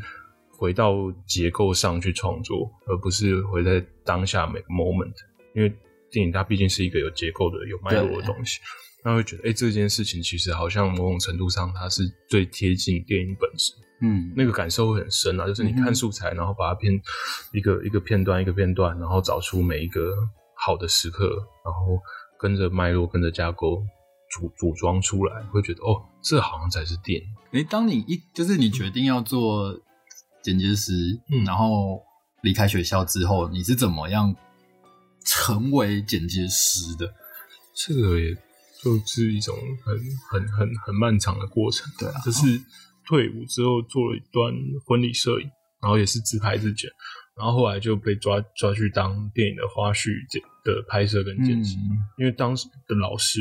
[0.49, 5.13] 回到结构上去创作，而不是回在当下每个 moment，
[5.55, 5.73] 因为
[6.11, 8.59] 电影它毕竟是一个有结构的、有脉络的东西。
[9.01, 15.47] 那会觉得，哎、这件事情其实好像某种程度上它是最贴近电影本身，嗯那个感受会很深啊。
[15.47, 16.93] 就是你看素材，然后把它片
[17.53, 20.13] 一个一个片段一个片段，然后找出每一个
[20.65, 21.29] 好的时刻，
[21.63, 21.97] 然后
[22.37, 23.81] 跟着脉络跟着架构
[24.29, 27.27] 组组装出来，会觉得哦，这好像才是电影。
[27.53, 29.73] 诶，当你一就是你决定要做
[30.43, 30.91] 剪接师，
[31.31, 32.01] 嗯然后
[32.41, 34.35] 离开学校之后，你是怎么样
[35.25, 37.11] 成为剪接师的？
[37.75, 38.35] 这个也
[38.83, 39.55] 就是一种
[39.85, 39.97] 很
[40.29, 41.89] 很很很漫长的过程。
[41.97, 42.61] 对啊就是
[43.07, 44.53] 退伍之后做了一段
[44.85, 45.49] 婚礼摄影，
[45.81, 46.89] 然后也是自拍自剪，
[47.39, 51.77] 然后后来就被抓抓去当电影的花絮剪的拍摄跟剪辑。
[51.77, 53.39] 嗯因为当时的老师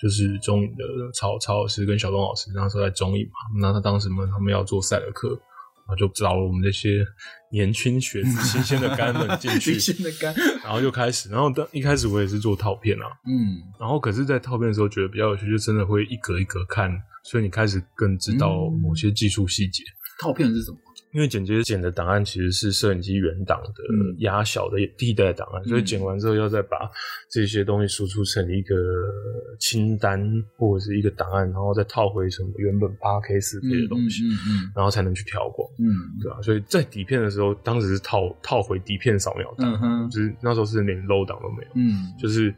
[0.00, 7.06] 就是中影的曹曹老师跟小东老师，那时候在中影嘛，那他当时们他们要做赛德克，然后就找了我们这些
[7.52, 16.90] 年轻学子、新鲜的肝们进去 新，鲜的肝，然后就开始，然后当一开始我也是做套片啊，嗯然后可是，在套片的时候觉得比较有趣，就真的会一格一格看，
[17.22, 19.84] 所以你开始更知道嗯某些技术细节。
[20.20, 20.78] 套片是什么？
[21.12, 24.16] 因为剪接剪的档案其实是摄影机原档的嗯。
[24.20, 26.90] 压小的替代档案，所以剪完之后要再把
[27.30, 28.74] 这些东西输出成一个
[29.58, 30.20] 清单
[30.56, 35.86] 或者是一个档案，然后再套回什么原本八 K、四 K 的东西，嗯嗯然后才能去调光，嗯。
[36.22, 42.12] 对吧、所以在底片的时候，当时是套套回底片扫描档，就是那时候是连 low 档都没有，嗯。
[42.18, 42.54] 就是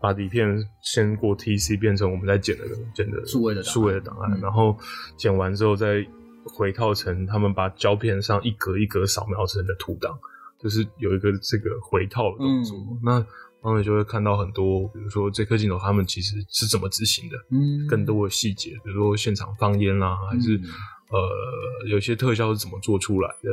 [0.00, 4.40] 把底片先过 TC 变成我们在剪的剪的数位的档案数位的档案，嗯。
[4.40, 4.76] 然后
[5.16, 6.04] 剪完之后再
[6.44, 10.18] 回套成他们把胶片上一格一格扫描成的图档，
[10.58, 12.76] 就是有一个这个回套的动作。
[12.78, 13.00] 嗯。
[13.02, 13.26] 那
[13.62, 17.86] 他们就会看到很多，比如说这颗镜头他们其实是怎么执行的，嗯。
[17.86, 20.64] 更多的细节，比如说现场放烟啦、还是、嗯。
[21.12, 23.50] 呃有些特效是怎么做出来的，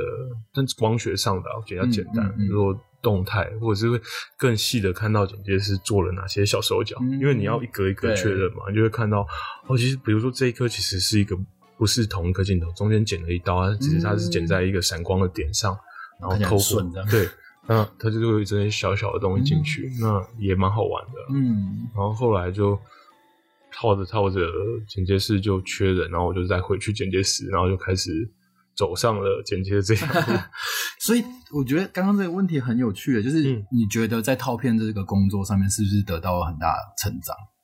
[0.54, 4.02] 但是光学上的啊比较简单，如说动态，或者是会
[4.38, 7.20] 更细的看到剪接师做了哪些小手脚，嗯。
[7.20, 9.28] 因为你要一格一格确认嘛，你就会看到
[9.68, 11.36] 哦，其实比如说这一颗其实是一个
[11.80, 15.75] 不是同一颗镜头，中间剪了一刀，它只是它是剪在一个闪光的点上，
[16.19, 17.30] 然后看起来抠过很顺这样对。
[17.67, 21.13] 那它就会有这些小小的东西进去，那也蛮好玩的。
[21.34, 22.77] 嗯然后后来就
[23.71, 24.41] 套着套着，
[24.88, 28.11] 剪接室就缺人，然后我就再回去剪接室，然后就开始
[28.75, 30.39] 走上了剪接这条路。
[30.99, 37.36] 所以我觉得刚刚这个问题很有趣的，就是嗯你觉得在套片这个工作上面是不是得到了很大的成长？
[37.38, 37.59] 嗯，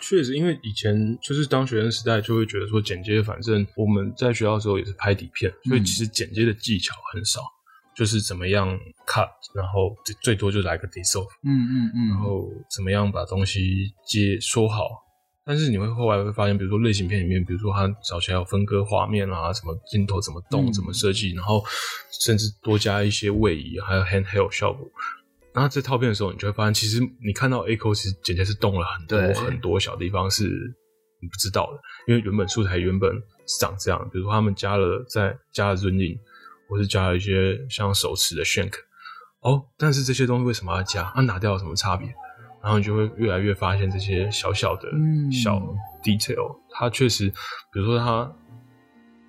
[0.00, 7.40] 确实，因为以前就是当学生时代，就会觉得说剪接，反正我们在学校的时候也是拍底片，所以其实剪接的技巧很少，
[7.96, 8.68] 就是怎么样
[9.06, 15.04] cut，然后最最多就来个 dissolve，嗯嗯嗯，然后怎么样把东西接说好。
[15.44, 21.64] 但是你会后来会发现，比如说类型片里面，比如说它早期还有分割画面啊，什么镜头怎么动、嗯怎么设计，然后
[22.20, 24.86] 甚至多加一些位移，还有 handheld 效果。
[25.54, 30.44] 然后在套片的时候，你就会发现，其实你看到 A 扣其实剪接是动了很多很多小地方是
[31.20, 33.10] 你不知道的，因为原本素材原本
[33.46, 36.18] 是长这样，比如说他们加了在加了 zoom
[36.68, 38.74] 或是加了一些像手持的 shank，
[39.40, 41.04] 哦，但是这些东西为什么要加？
[41.04, 42.06] 啊，拿掉有什么差别？
[42.62, 45.56] 然后你就会越来越发现这些小小的嗯小
[46.02, 47.28] detail，、它确实，
[47.72, 48.30] 比如说它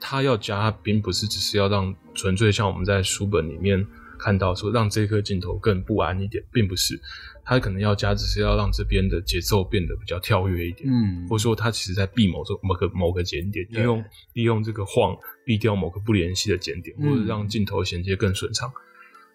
[0.01, 3.79] 它要加，它并不是只是要让纯粹像我们在书本里面
[4.19, 6.99] 看到说让这颗镜头更不安一点，并不是，
[7.43, 11.25] 它可能要加，只是要让这边的节奏变得比较跳跃一点，嗯。
[11.27, 14.03] 或者说它其实在避某种某个某个节点，利用
[14.33, 17.09] 利用这个晃避掉某个不联系的节点，嗯。
[17.09, 18.71] 或者让镜头衔接更顺畅。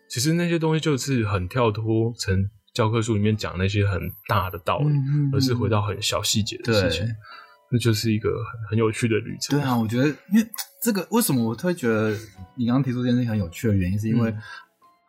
[0.07, 5.31] 其实那些东西就是很跳脱成教科书里面讲那些很大的道理，嗯嗯。
[5.33, 7.07] 而是回到很小细节的事情。
[7.07, 7.15] 对。
[7.71, 9.59] 那就是一个很很有趣的旅程。
[9.59, 10.47] 对啊，我觉得因为
[10.81, 12.15] 这个为什么我会觉得
[12.57, 14.39] 你刚刚提出这件事情很有趣的原因，是因为嗯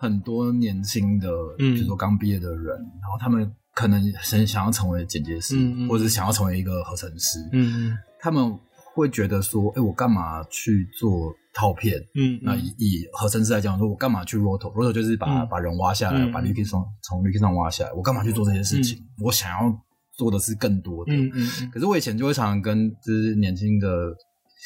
[0.06, 1.30] 很多年轻的，
[1.60, 2.66] 嗯比如说刚毕业的人，
[3.02, 8.58] 然后他们可能很想要成为剪接师，嗯嗯或者是想要成为一个合成师，嗯他们
[8.94, 12.00] 会觉得说，哎，我干嘛去做套片？
[12.16, 18.98] 嗯那以以合成师来讲，说我干嘛去 roto？roto 就是把、嗯把人挖下来，嗯把 u k 从从 u k 上挖下来，我干嘛去做这些事情？
[19.20, 19.82] 我想要
[20.18, 21.14] 做的是更多的。
[21.14, 23.88] 嗯嗯嗯可是我以前就会常常跟就是年轻的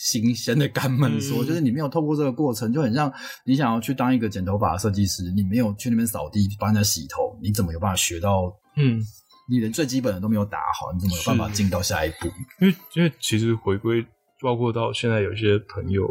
[0.02, 3.12] 新鲜的干们说，嗯就是你没有透过这个过程，就很像
[3.44, 8.46] 你想要去当一个剪头发的设计师，你没有去那边扫地帮人家洗头，你怎么有办法学到？
[8.78, 9.02] 嗯，
[9.50, 12.28] 你连最基本的都没有打好，你怎么有办法进到下一步？
[12.62, 14.06] 因为因为其实回归
[14.42, 16.08] 包括到现在有些朋友，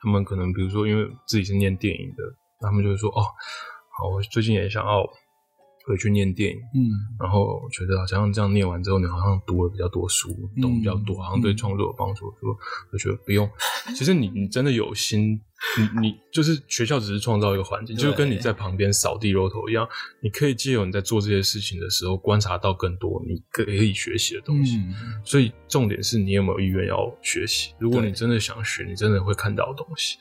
[0.00, 2.24] 他们可能比如说因为自己是念电影的，
[2.60, 5.04] 他们就会说哦，好，我最近也想要
[5.84, 10.28] 回去念电影，嗯然后觉得好像这样念完之后，你好像读了比较多书，
[10.60, 12.26] 懂比较多，好像对创作有帮助。
[12.40, 12.56] 说
[12.92, 13.48] 我觉得不用，
[13.96, 15.40] 其实你你真的有心，
[15.78, 19.88] 你你就是学校只是创造一个环境，就跟你在旁边扫地揉头一样，
[20.20, 24.76] 你可以借由你在做这些事情的时候，观察到更多你可以学习的东西。
[24.76, 27.74] 嗯，所以重点是你有没有意愿要学习。
[27.78, 30.16] 如果你真的想学，你真的会看到东西。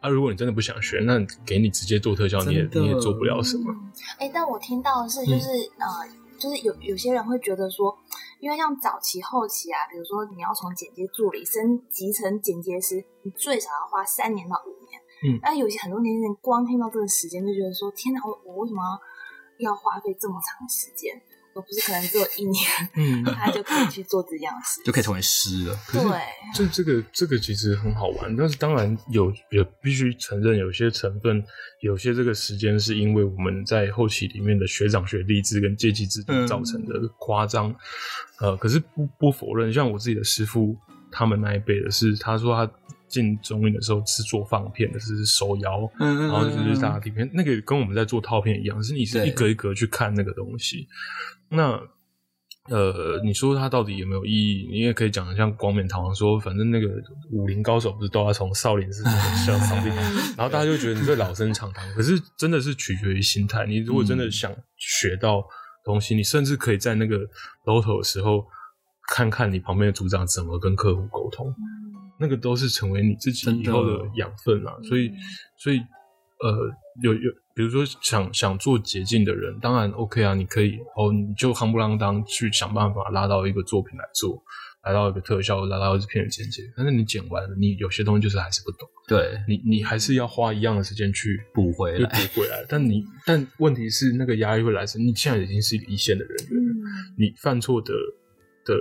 [0.00, 3.74] 啊，如果你真的不想学，那给你直接做特效，你也你也做不了什么。
[4.18, 5.86] 哎、但我听到的是，就是、呃，
[6.38, 7.96] 就是有有些人会觉得说，
[8.38, 15.00] 因为像早期、后期啊，比如说你要从剪接助理升级成剪接师，你最少要花三年到五年。
[15.24, 18.80] 嗯那有些很多年轻人光听到这个时间就觉得说，天哪，我我为什么
[19.58, 21.20] 要要花费这么长时间？
[21.58, 24.80] 而不是可能只有一年，嗯， 他就可以去做这样的事。
[24.84, 25.76] 就可以成为师了。
[25.92, 26.00] 对，
[26.54, 31.44] 这这个这个其实很好玩，但是当然有也必须承认，有些成分，
[31.80, 37.74] 有些这个时间是因为我们在后期里面的学长学弟制跟阶级制度嗯造成的夸张。
[38.38, 40.76] 呃，可是不不否认，像我自己的师傅
[41.10, 42.72] 他们那一辈的是，他说他
[43.08, 50.86] 进中影的时候是做放片的，是手摇，嗯然后就是大底片，那个跟我们在做套片一样，是你是一格一格去看那个东西。
[51.48, 51.80] 那
[52.70, 54.68] 呃，你说它到底有没有意义？
[54.70, 56.86] 你也可以讲得像光冕堂皇说，反正那个
[57.30, 59.02] 武林高手不是都要从少林寺
[59.46, 59.88] 向扫地，
[60.36, 61.90] 然后大家就觉得你这老生常谈。
[61.94, 63.64] 可是真的是取决于心态。
[63.64, 65.42] 你如果真的想学到
[65.82, 67.16] 东西，你甚至可以在那个
[67.64, 68.44] loto 的时候
[69.14, 71.46] 看看你旁边的组长怎么跟客户沟通。
[72.18, 74.72] 那个都是成为你自己以后的养分啊。
[74.88, 75.12] 所以，
[75.56, 75.78] 所以
[76.40, 76.70] 呃，
[77.02, 84.40] 有有，比如说想想做捷径的人，当然 OK 啊，你可以哦，你就夯不啷当去想办法拉到一个作品来做，
[84.84, 86.62] 来到一个特效，拉到一片的剪辑。
[86.76, 92.08] 但是你剪完了，你有些东西就是还是不懂，对，你你还是要花一样的时间去去补回来。
[92.08, 92.64] 补回来。
[92.68, 96.78] 但你但问题是，那个压力会来自你现在已经是一个一线的人员了，嗯，
[97.18, 97.92] 你犯错的
[98.64, 98.74] 的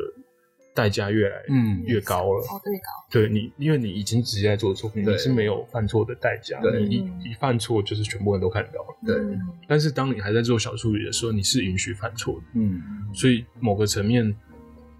[0.78, 2.40] 代价越来嗯越高了。
[2.42, 2.62] 哦，
[3.10, 6.62] 对，你，因为你已经直接在做作品，你是没有犯错的代价。
[6.62, 8.98] 对你嗯一一犯错，就是全部人都看到了。
[9.04, 12.46] 对嗯但是当你还在做小处理的时候，你是允许犯错的。
[12.54, 12.80] 嗯，
[13.12, 14.36] 所以某个层面，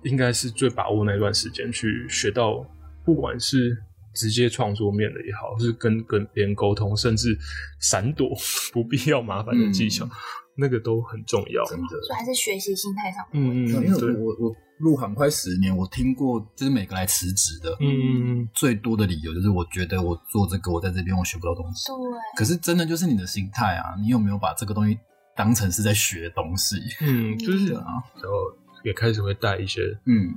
[0.02, 2.66] 应该是最把握那段时间去学到，
[3.06, 3.78] 不管是
[4.14, 7.38] 直接创作面的也好，是跟跟别人沟通，甚至
[7.80, 8.32] 闪躲
[8.74, 10.10] 不必要麻烦的技巧，嗯
[10.58, 11.64] 那个都很重要。
[11.66, 12.02] 真的。
[12.02, 21.88] 所以还是学习心态上的嗯嗯，因为，我我入行快十年，我听过就是每个来辞职的，嗯嗯嗯，最多的理由就是我觉得我做这个，我在这边我学不到东西。
[21.88, 21.96] 对，
[22.38, 24.98] 可是真的就是你的心态啊，你有没有把这个东西
[25.36, 26.76] 当成是在学东西？
[27.02, 27.86] 嗯，就是啊，
[28.16, 28.38] 然后
[28.84, 30.34] 也开始会带一些嗯，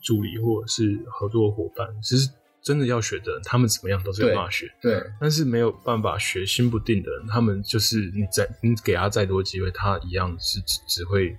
[0.00, 2.30] 助理或者是合作伙伴，其实
[2.64, 11.36] 真的要学的人，他们怎么样都是有办法学，对，但是没有办法学心不定的人，他们就是你再你给他再多机会，他一样是只只会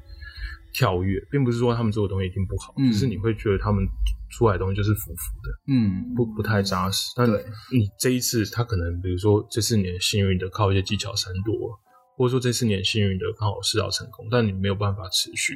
[0.71, 2.91] 跳跃，并不是说他们做的东西一定不好，嗯。
[2.91, 3.83] 只是你会觉得他们
[4.29, 7.11] 出来的东西就是浮浮的，嗯，不不太扎实。
[7.15, 11.79] 但你这一次他可能，比如说这四年幸运的靠一些技巧闪躲，
[12.17, 15.55] 或者说这四年幸运的刚好试到成功，但你没有办法持续。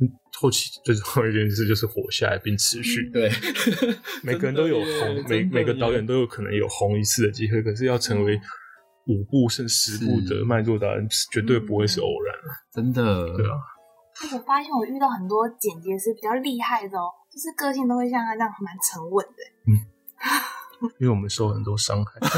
[0.00, 3.08] 嗯后期最重要一件事就是活下来并持续。
[3.10, 3.30] 对，
[4.24, 8.38] 每个人都有红，每每个导演都有可能有红一次的机会，可是要成为
[9.06, 12.34] 五部甚至十部的卖座导演，绝对不会是偶然。
[12.72, 13.02] 真的，
[13.36, 13.54] 对啊，
[14.34, 19.40] 我发现我遇到很多剪接是比较厉害的哦，就是个性都会像他这样蛮沉稳的。
[20.98, 22.12] 因为我们受很多伤害。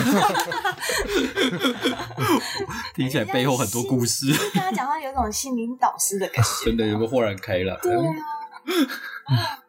[2.95, 6.65] 听起来背后很多故事，跟他讲话有种心灵导师的感觉。
[6.65, 7.79] 真的有个豁然开朗。
[7.83, 8.01] 对啊，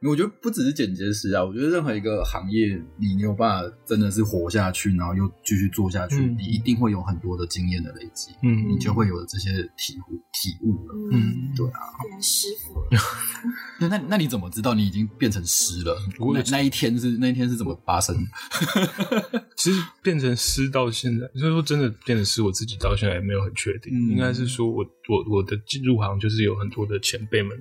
[0.02, 10.96] 我觉得不只是剪接师啊，我觉得任何一个行业，你你有办法真的是活下去，然后又继续做下去，嗯你一定会有很多的经验的累积，嗯你就会有这些体悟体悟了。
[11.12, 13.02] 嗯，对啊，变成师傅了。
[13.80, 15.98] 那那那你怎么知道你已经变成师了？
[16.20, 19.44] 我那那一天是那一天是怎么发生的？
[19.58, 23.92] 其实变成师到现在，就是说真的变成师，我自己到现在也没有很确定。
[23.94, 27.52] 嗯应该是说我我我的进入行就是有很多的前辈们，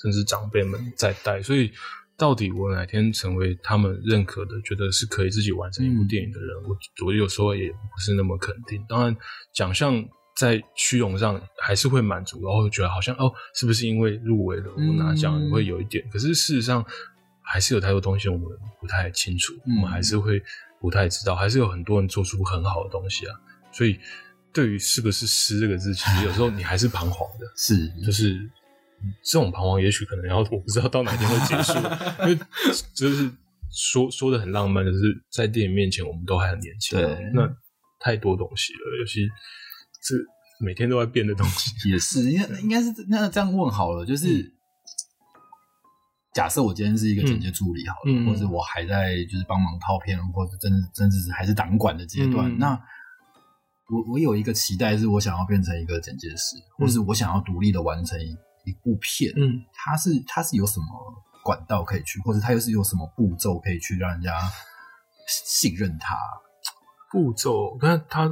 [0.00, 1.70] 甚至长辈们在带，所以
[2.16, 6.76] 到底我哪天成为他们认可的，觉得是可以自己完成一部电影的人，我
[7.06, 8.84] 我有时候也不是那么肯定。
[8.88, 9.16] 当然，
[9.52, 10.04] 奖项
[10.36, 16.08] 在虚荣上还是会满足，然后觉得好像哦，是不是因为入围了我拿奖嗯会有一点？
[16.12, 16.84] 可是事实上
[17.42, 18.46] 还是有太多东西我们
[18.80, 20.40] 不太清楚，嗯我们还是会
[20.80, 23.34] 不太知道，还是有很多人做出很好的东西啊。
[23.72, 23.98] 所以
[24.52, 27.46] 对于是不是诗这个字，其实有时候你还是彷徨的。
[27.56, 28.50] 是就是嗯
[29.24, 31.72] 这种彷徨，也许可能要我不知道到哪天会结束，
[32.24, 32.38] 因为
[32.94, 33.30] 就是
[33.70, 34.98] 说说的很浪漫，就是
[35.30, 37.30] 在电影面前我们都还很年轻啊，对。
[37.32, 37.48] 那
[37.98, 39.26] 太多东西了，尤其
[40.02, 40.14] 这
[40.64, 41.70] 每天都在变的东西。
[41.90, 44.52] 也是，应该应该是那这样问好了，就是、
[46.34, 52.80] 假设我今天是一个剪接助理好了，或者我还在就是帮忙套片，或者真真的是还是党管的阶段，嗯那
[53.88, 58.18] 我我有一个期待，是我想要变成一个剪接师，或是我想要独立的完成
[58.64, 60.86] 一一部片，嗯，它是它是有什么
[61.44, 64.32] 管道可以去，或者它又是有什么步骤可以去让人家
[65.26, 66.14] 信任它？
[67.10, 68.24] 步骤，但是他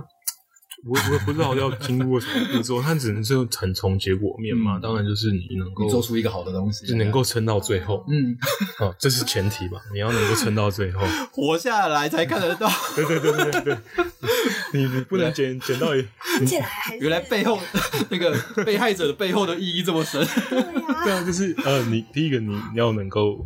[0.87, 4.79] 我我也不知道要经过什么步骤，他只能就很从结果面嘛。
[4.79, 8.35] 嗯当然就是你能够你做出一个好的东西，就能够撑到最后，嗯
[8.81, 9.79] 哦，这是前提吧？
[9.93, 11.03] 你要能够撑到最后。
[11.31, 12.71] 活下来才看得到。
[12.97, 13.79] 对对对对对对，
[14.73, 16.05] 你你不能剪剪到一，
[16.39, 17.61] 听起来还原来背后
[18.11, 20.25] 那个被害者的背后的意义这么深。
[21.05, 23.45] 对啊，就是呃，你第一个你你要能够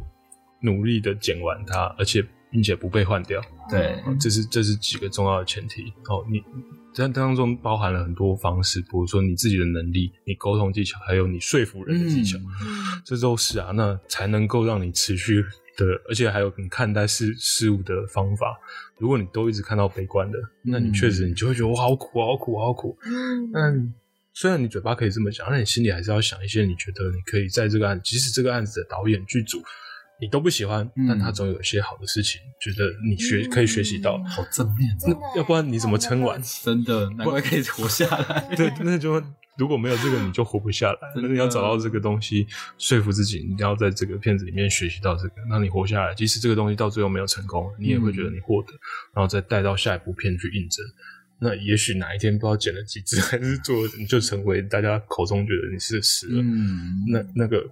[0.61, 5.93] 努力的剪完它，而且并且不被换掉，对，哦这是这是几个重要的前提。
[6.09, 6.43] 哦，你
[6.93, 15.43] 这当中包含了很多方式，比如说你自己的能力、你沟通技巧，还有你说服人的技巧，嗯这都是啊，那才能够让你持续
[15.77, 18.57] 的，而且还有你看待事事物的方法。
[18.99, 22.97] 如果你都一直看到悲观的，那你确实你就会觉得我好苦，好苦，好苦。
[23.07, 23.95] 嗯但
[24.33, 29.63] 虽然你嘴巴可以这么讲，但你心里还是要想一些你觉得你可以在这个案，即使这个案子的导演、剧组
[30.21, 34.19] 你都不喜欢，嗯但他总有一些好的事情，觉得你学可以学习到。
[34.25, 38.49] 好正面，真的要不然你怎么撑完真的难怪可以活下来。
[38.57, 39.23] 对，那就
[39.57, 40.99] 如果没有这个，你就活不下来。
[41.17, 42.47] 那你要找到这个东西，
[42.79, 46.15] 说服自己，你要在这个片子里面学习到这个，那你活下来。
[46.15, 48.73] 即使这个东西到最后没有成功，你也会觉得你获得，
[49.15, 50.85] 然后再带到下一部片去印证。
[51.41, 56.43] 那也许哪一天不知道剪了几支，还是做，你就成为大家口中觉得你是死了。
[56.43, 57.63] 嗯，那那个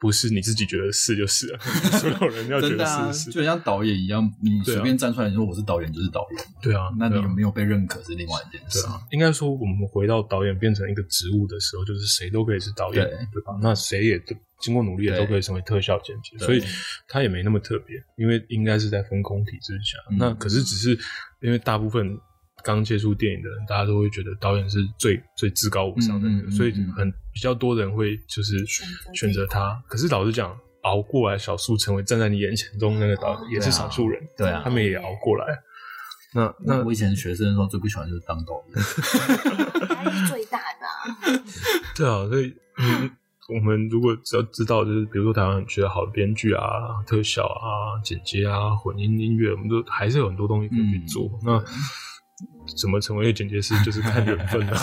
[0.00, 1.58] 不是你自己觉得是就是了，
[1.98, 8.80] 所有人要觉得是就像导演一样，你随便站出来说我是导演就是导演，对啊，那你有没有被认可是另外一件事。
[8.82, 13.16] 对啊，应该说我们回到导演变成一个职务的时候，就是谁都可以是导演，对。
[13.32, 13.58] 对吧？
[13.60, 16.62] 那谁也都经过努力也都可以成为特效剪辑，所以
[17.08, 19.98] 他也没那么特别，因为应该是在分工体制下。
[20.10, 20.18] 嗯。
[20.18, 20.98] 那可是只是
[21.40, 22.18] 因为大部分
[22.68, 28.62] 刚接触电影的人，大家都会觉得导演是最最至高无上的那个，嗯嗯嗯所以嗯很比较多人会就是
[29.14, 29.82] 选择他。
[29.88, 35.46] 可是老实讲，熬过来小数成为站在你眼前中那个导演，也是少数人，对啊他们也熬过来。
[36.34, 38.76] 那那我以前学生的时候最不喜欢就是当导演，
[39.96, 41.42] 压力最大的啊，
[41.96, 43.10] 对啊，所以嗯，
[43.48, 46.62] 我们如果只要知道，就是比如说台湾学好的编剧啊、
[47.06, 51.30] 特效啊、剪接啊、混音音乐，我们都还是有很多东西可以去做。
[51.32, 51.64] 嗯那
[52.76, 54.76] 怎么成为一个剪接师，就是看缘分 了。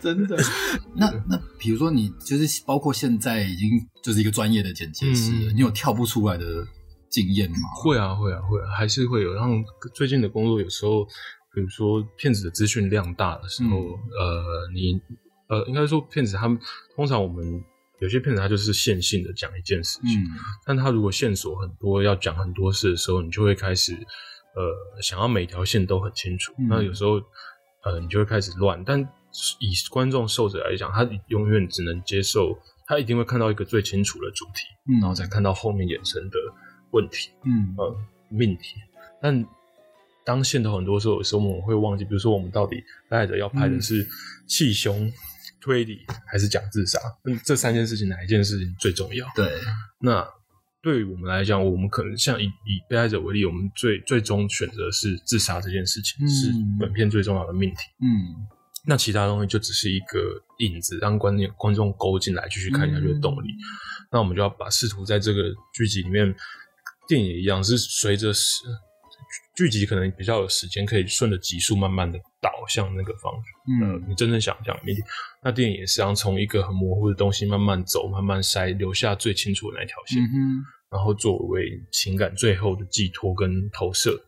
[0.00, 0.36] 真的。
[0.96, 3.70] 那那比如说你就是包括现在已经
[4.02, 6.44] 就是一个专业的剪接师了，嗯你有跳不出来的
[7.10, 7.56] 经验吗？
[7.82, 9.32] 会啊，会啊，会啊，还是会有。
[9.34, 9.54] 然后
[9.94, 11.04] 最近的工作有时候，
[11.54, 15.00] 比如说骗子的资讯量大的时候，嗯呃，你
[15.48, 16.58] 呃，应该说骗子他们
[16.96, 17.62] 通常我们
[18.00, 20.26] 有些骗子他就是线性的讲一件事情，嗯
[20.66, 23.96] 但他如果线索很多，要讲很多事的时候，你就会开始
[24.54, 26.52] 呃想要每条线都很清楚。
[26.58, 27.20] 嗯那有时候
[27.84, 28.82] 呃你就会开始乱。
[28.84, 29.00] 但
[29.58, 36.36] 以观众受者来讲，他永远只能接受，他一定会看到一个最清楚的主题，嗯然后再看到后面衍生的
[36.92, 37.30] 问题。
[37.44, 37.96] 嗯呃
[38.30, 38.76] 命题，
[39.20, 39.46] 但
[40.24, 44.04] 当线头很多时候，有时候我们会忘记，比如说我们到底带着要拍的是
[44.48, 45.12] 气胸、
[45.60, 46.98] 推理还是讲自杀？
[47.24, 49.26] 嗯，这三件事情哪一件事情最重要？
[49.36, 49.52] 对，
[50.00, 50.26] 那
[50.84, 57.76] 对于我们来讲，我们可能像以以被害者为例，我们最最终选择是自杀这件事情，嗯是本片最重要的命题。
[58.02, 58.46] 嗯
[58.86, 60.18] 那其他东西就只是一个
[60.58, 63.48] 引子，让观众观众勾进来继续看下去的动力。
[64.12, 66.34] 那我们就要把试图在这个剧集里面，
[67.08, 68.60] 电影一样，是随着时
[69.54, 73.88] 剧集可能比较有时间，可以顺着集数慢慢的导向那个方向。
[73.88, 74.78] 呃，嗯你真正想象
[75.42, 80.22] 那电影也是要从一个很模糊的东西慢慢走，慢慢筛，留下最清楚的那条线。
[80.22, 84.18] 嗯，然后作为情感最后的寄托跟投射。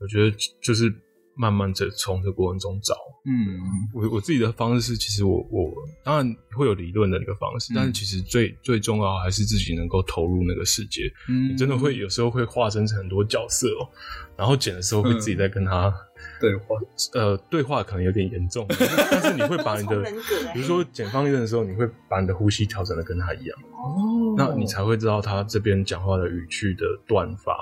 [0.00, 0.90] 我觉得就是
[1.36, 2.94] 慢慢的从这过程中找。
[3.24, 3.60] 嗯。
[3.92, 5.72] 我我自己的方式是，其实我我
[6.04, 11.12] 当然会有理论的那个方式，嗯但是其实最最重要还是自己能够投入那个世界。
[11.28, 11.52] 嗯。
[11.52, 13.88] 你真的会有时候会化身成很多角色哦，
[14.36, 15.92] 然后剪的时候会自己在跟他、
[16.40, 16.76] 对话，
[17.14, 20.02] 呃对话，可能有点严重，但是你会把你的
[20.54, 23.58] 比如说剪放映的时候，你会把你的呼吸调整的跟他一样。
[23.72, 27.56] 哦，那你才会知道他这边讲话的语句的断法，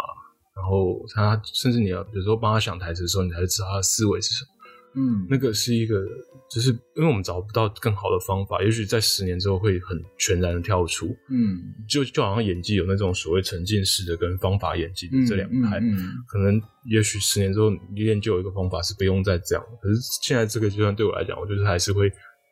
[0.54, 4.50] 然后他甚至你要有时候帮他想台词的时候，你才会知道他的思维是什么。
[4.96, 6.06] 嗯那个是一个，
[6.48, 22.08] 就是因为我们找不到更好的方法，也许在十年之后会很全然的跳出，嗯，就就好像演技有那种所谓沉浸式的跟方法演技的这两派，嗯嗯可能也许十年之后你练就有一个方法是不用再这样，可是现在这个阶段对我来讲，我就是还是会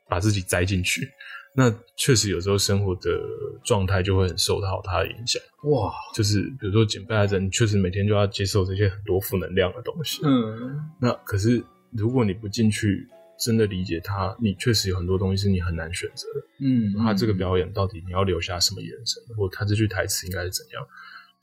[0.08, 1.08] 把自己栽进去。
[1.54, 3.20] 那确实有时候生活的
[3.64, 13.06] 状态就会很受到它的影响，哇，就是比如说减肥来着，你确实每天就要接受这些很多负能量的东西，嗯那可是如果你不进去
[13.38, 16.40] 真的理解它，你确实有很多东西是你很难选择的。
[16.64, 20.86] 嗯，他这个表演到底你要留下什么眼神，或他这句台词应该是怎样？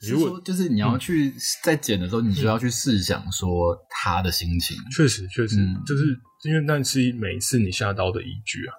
[0.08, 1.30] 如果就是你要去
[1.62, 4.74] 在剪的时候，你就要去试想说他的心情。
[4.90, 8.72] 确实确实、嗯就是因为那是每一次你下刀的依据啊，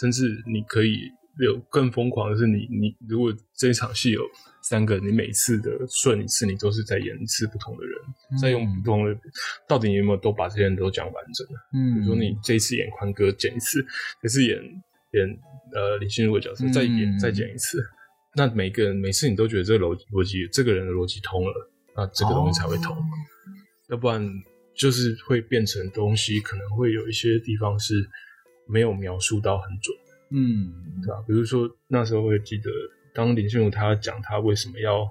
[0.00, 4.22] 甚至你可以有更疯狂的是你你如果这一场戏有
[4.62, 7.98] 三个，你每次的顺一次，你都是在演一次不同的人，
[8.40, 9.14] 再用不同的，
[9.68, 11.46] 到底你有没有都把这些人都讲完整？
[11.74, 11.94] 嗯。
[11.94, 13.84] 比如说你这一次演宽哥剪一次，
[14.22, 14.58] 这次演
[15.12, 15.38] 演
[15.74, 17.82] 呃林心如的角色再演、嗯再剪一次，
[18.36, 22.96] 那每个人每次你都觉得这个逻逻辑这个人的逻辑通了，那这个东西才会通，
[23.88, 24.26] 要不然
[24.76, 28.08] 就是会变成东西可能会有一些地方是
[28.70, 29.96] 没有描述到很准，
[30.30, 30.72] 嗯。
[31.02, 31.24] 对吧？
[31.26, 32.70] 比如说那时候会记得，
[33.14, 35.08] 当林心如她讲她为什么要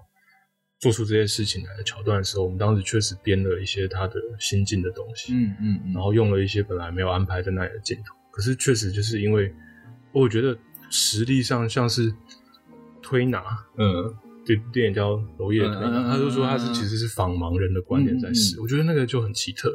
[0.79, 9.51] 做出这些事情来的桥段的时候，我们当时确实编了一些她的心境的东西，嗯嗯嗯，然后用了一些本来没有安排在那里的镜头，可是确实就是因为
[10.11, 10.55] 我觉得
[10.91, 12.13] 实力上像是
[13.01, 13.43] 推拿，
[13.77, 19.69] 嗯对电影叫《娄烨推拿》，他就说他是其实是仿盲人的观点在试，嗯嗯我觉得那个就很奇特，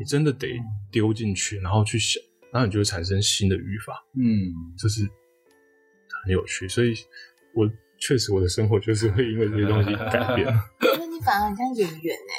[0.00, 0.48] 你真的得
[0.90, 2.20] 丢进去，然后去想，
[2.54, 4.22] 然后你就会产生新的语法，嗯
[4.78, 5.02] 这是
[6.22, 6.94] 很有趣，所以
[7.52, 10.46] 我确实我的生活就是会因为这些东西改变。
[10.46, 12.32] 我觉得你反而很像演员哎、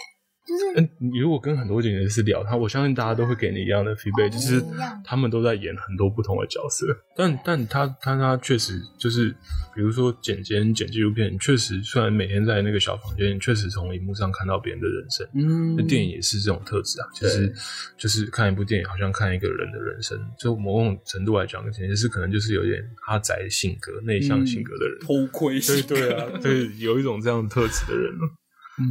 [0.46, 4.64] 就是嗯，你如果跟很多剪辑师聊他，我相信大家都会给你一样的 feedback，、哦就是
[5.04, 6.86] 他们都在演很多不同的角色。
[7.16, 9.30] 但但他他他确实就是，
[9.74, 15.28] 比如说剪剪剪纪录片，确实虽然每天在那个小房间，确实从荧幕上看到别人的人生。
[15.34, 17.52] 嗯那电影也是这种特质啊，其实
[17.98, 20.16] 就是看一部电影，好像看一个人的人生。
[20.38, 25.00] 就某种程度来讲，剪辑师可能就是有点阿宅性格、内向性格的人。
[25.02, 28.14] 偷窥对对啊，对，有一种这样的特质的人。
[28.78, 28.84] 嗯，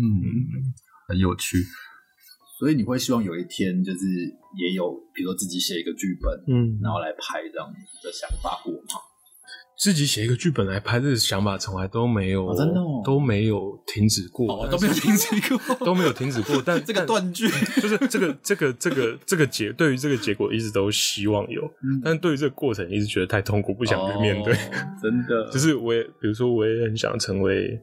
[1.07, 1.59] 很有趣。
[2.59, 4.07] 所以你会希望有一天，就是
[4.57, 7.69] 也有，比如说自己写一个剧本，嗯然后来拍这样
[8.03, 9.01] 的想法过吗？
[9.77, 16.63] 自己写一个剧本来拍，这个想法从来都没有，哦真的哦都没有停止过，哦， 都没有停止过，都没有停止过。
[16.65, 17.49] 但 这个断句，
[17.83, 21.69] 就是这个这个这个这个结，对于这个结果一直都希望有，
[22.05, 24.55] 但对于这个过程一直觉得太痛苦，不想去面对。
[24.55, 24.59] 哦
[25.03, 27.79] 真的，就是我也，比如说我也很想成为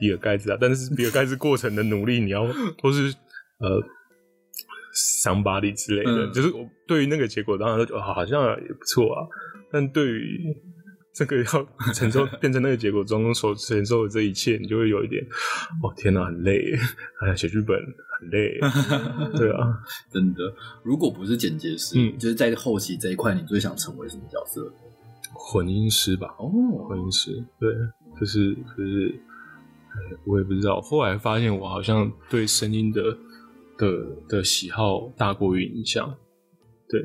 [0.00, 2.44] 比尔盖茨啊，但是比尔盖茨过程的努力，你要
[2.82, 3.14] 或是
[3.58, 3.80] 呃。
[4.92, 9.22] 桑巴利之类的，嗯就是我对于那个结果，当然好像也不错啊。
[9.70, 10.52] 但对于
[11.14, 15.24] 这个要承受变成那个结果中所承受的这一切，你就会有一点，
[15.80, 16.74] 哦天哪，很累，
[17.20, 17.78] 哎呀，写剧本
[18.18, 18.58] 很累，
[19.38, 19.78] 对啊，
[20.10, 20.52] 真的。
[20.82, 24.72] 如果不是剪接师，嗯就是在后期这一块，你最想成为什么角色？
[25.32, 26.50] 混音师吧，哦，
[26.88, 27.30] 混音师，
[27.60, 27.72] 对，
[28.18, 29.20] 就是就是，
[29.92, 30.80] 呃我也不知道。
[30.80, 33.02] 后来发现我好像对声音的
[33.78, 33.88] 的
[34.28, 36.14] 的喜好大过于影响，
[36.88, 37.00] 对，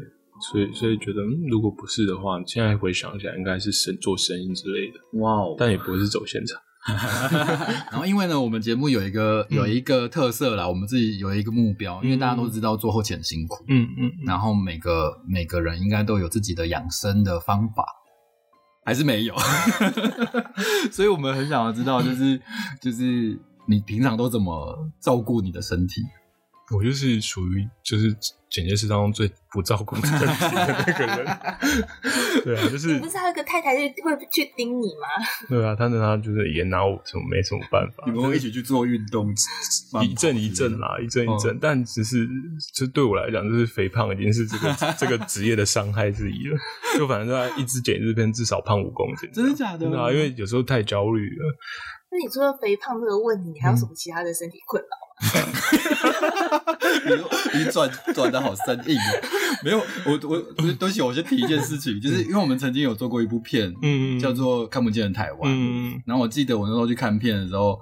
[0.51, 5.55] 所以所以觉得，嗯，如果不是的话，现在回想起来，应该是声做声音之类的，哇哦！
[5.57, 6.61] 但也不会是走现场。
[7.91, 17.83] 然后因为呢，我们节目有一个有一个特色啦，我们自己有一个目标，因为大家都知道做后期很辛苦，嗯嗯，然后每个每个人应该都有自己的养生的方法，
[18.85, 19.35] 还是没有，
[20.93, 22.39] 所以我们很想要知道，就是
[22.79, 26.01] 就是你平常都怎么照顾你的身体？
[26.73, 28.15] 我就是属于就是
[28.49, 31.37] 剪接师当中最不照顾自己的那个人。
[32.43, 35.07] 对啊，就是你不是还有一个太太就会去盯你吗？
[35.49, 39.33] 对啊，他那他就是也拿我什么没什么办法，你们会一起去做运动，
[40.03, 42.27] 一阵一阵啦，一阵一阵，但只是
[42.73, 46.57] 就对我来讲，就是肥胖已经是这个 这个职业的伤害之一了。
[46.97, 51.55] 就反正在一直剪一支片，至少胖五公斤，真的假的真的啊，因为有时候太焦虑了。
[52.11, 55.04] 那你除了肥胖这个问题，你还有什么其他的身体困扰？
[57.05, 59.01] 你你转转的好生硬哦。
[59.63, 67.79] 没有，我我我对不起，我先提一件事情， 就是因为我们曾经有做过一部片，嗯叫做《看不见的台湾》，嗯然后我记得我那时候去看片的时候，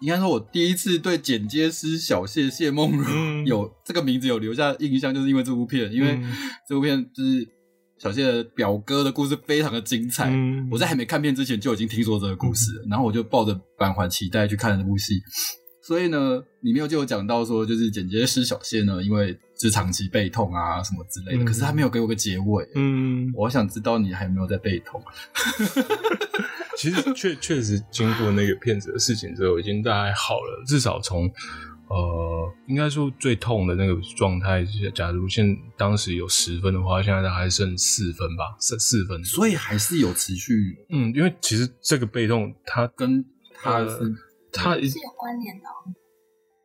[0.00, 6.32] 应该说我第一次对剪接师小谢谢梦如、嗯有这个名字有留下印象，就是因为这部片，因为嗯
[6.68, 7.46] 这部片就是
[7.98, 10.30] 小谢的表哥的故事非常的精彩。
[10.30, 15.14] 嗯我在还没看片之前就已经听说这个故事了，然后我就抱着满怀期待去看了这部戏。
[15.88, 22.68] 所以呢，里面就有讲到说，就是剪接师小谢呢，因为就是长期背痛啊什么之类的，嗯可是他没有给我个结尾。
[22.74, 25.02] 嗯，我想知道你还有没有在背痛？
[26.76, 31.24] 其实确确实经过那个骗子的事情之后，已经大概好了，至少从
[31.88, 34.62] 呃，应该说最痛的那个状态，
[34.94, 39.24] 假如现当时有十分的话，现在大概剩四分吧，剩四分。
[39.24, 43.24] 所以还是有持续嗯，因为其实这个背痛，它跟
[43.54, 44.14] 他呃是
[44.62, 45.94] 它是有关联的哦。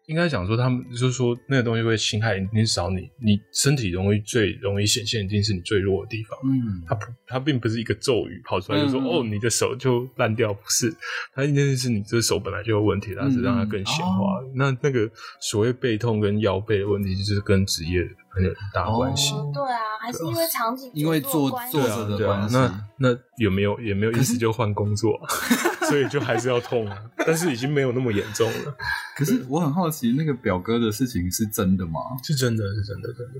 [0.07, 6.37] 应该讲说，他们就是说那个东西会侵害，一定少你，你身体容易最容易显现，一定是你最弱的地方。
[6.43, 10.93] 嗯它不，它并不是一个咒语跑出来就说、哦，你的手就烂掉，不是，
[11.33, 14.41] 它一定是你这手本来就有问题，它只是让它更显化。
[14.41, 15.09] 嗯那那个
[15.39, 18.01] 所谓背痛跟腰背的问题，就是跟职业
[18.33, 19.33] 很有很大关系。
[19.33, 25.19] 哦，对啊，还是因为场景因为做关系做对啊，啊，着的关系那那有没有也没有意思就换工作，
[25.89, 28.75] 所以就还是要痛啊，但是已经没有那么严重了，
[29.15, 31.99] 可是我很好奇，那个表哥的事情是真的吗？
[32.23, 33.39] 是真的是真的真的，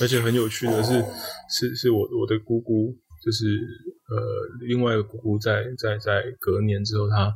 [0.00, 1.04] 而且很有趣的是，
[1.48, 2.94] 是是我我的姑姑，
[3.24, 3.46] 就是
[4.08, 7.32] 呃另外一个姑姑在在在隔年之后，她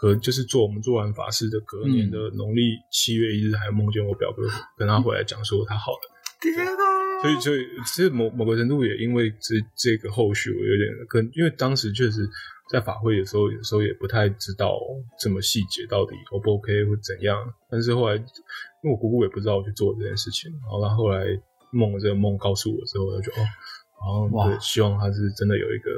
[0.00, 4.42] 和就是做我们做完法事的隔年的农历七月一日，还梦见我表哥
[4.76, 6.13] 跟他回来讲说他好了。
[6.52, 7.22] 天哪！
[7.22, 12.28] 所以，所以其实某某个程度也因为这这个后续，我有点跟，因为当时确实
[12.70, 14.78] 在法会的时候，有时候也不太知道
[15.18, 17.38] 这么细节到底 O 不 OK 或怎样。
[17.70, 21.24] 但是后来，因为我姑姑也不知道我去做这件事情，然后她后来
[21.72, 25.90] 梦了这个梦告诉我之后，我就哦，然后哇对，希望他是真的有一个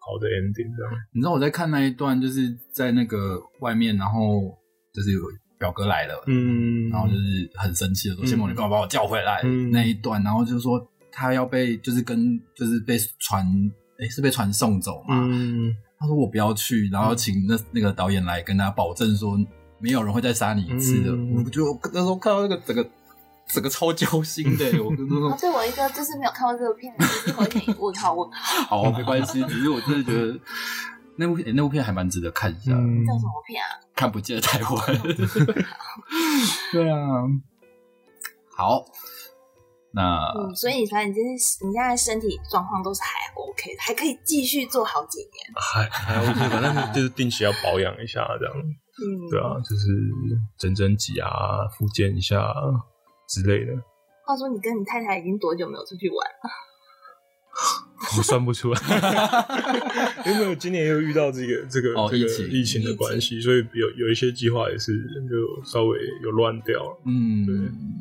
[0.00, 0.92] 好的 ending 这样。
[1.12, 2.40] 你知道我在看那一段，就是
[2.72, 4.40] 在那个外面，然后
[4.92, 5.20] 就是有
[5.62, 9.70] 表哥来了，嗯，然后就是很生气的说：“嗯谢梦，你干嘛把我叫回来？”嗯。
[9.70, 13.46] 那一段，然后就是说他要被，就是跟就是被船，
[14.00, 15.14] 诶是被船送走嘛？
[15.30, 15.72] 嗯。
[16.00, 19.38] 他说我不要去，然后请那那个导演来跟他保证说，
[19.78, 21.12] 没有人会再杀你一次的。
[21.12, 21.36] 嗯。
[21.36, 22.84] 我就那时候看到那个整个
[23.46, 30.38] 整个超揪心的， 我跟他哦说，对我一个就是没有看过这个片，其实我有点问号问号， 好，没关系，只是我真的觉得
[31.16, 33.80] 那部片那部片还蛮值得看一下叫什么片啊？
[33.94, 35.02] 看不见的台湾。
[36.72, 36.98] 对啊，
[38.56, 38.84] 好，
[39.92, 45.52] 那嗯，所以你反正就是你现在身体状况都是还 OK，的还可以继续做好几年。
[45.54, 48.54] 还还 OK 吧，但是就是定期要保养一下这样。
[48.56, 49.86] 嗯，对啊，就是
[50.58, 52.52] 整整脊啊、复健一下
[53.28, 53.72] 之类的，
[54.26, 56.50] 话说你跟你太太已经多久没有出去玩了？
[58.18, 58.80] 我算不出来，
[60.26, 64.92] 因为我今年又遇到这个这个、这个哦疫情的关系，所以有有一些计划也是
[65.28, 67.02] 就稍微有乱掉了。
[67.06, 67.54] 嗯，对。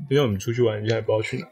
[0.10, 1.46] 因为我们出去玩，现在也不知道去哪。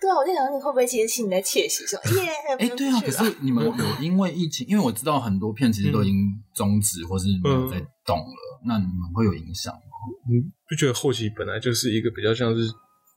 [0.00, 6.14] 对啊，我在想你会不会其实心里在窃喜，说 耶，哎、对啊，可是你们有因为疫情，因为我知道很多片其实都已经
[6.54, 9.80] 终止或是没有在动了，那你们会有影响吗？
[10.28, 12.70] 你不觉得后期本来就是一个比较像是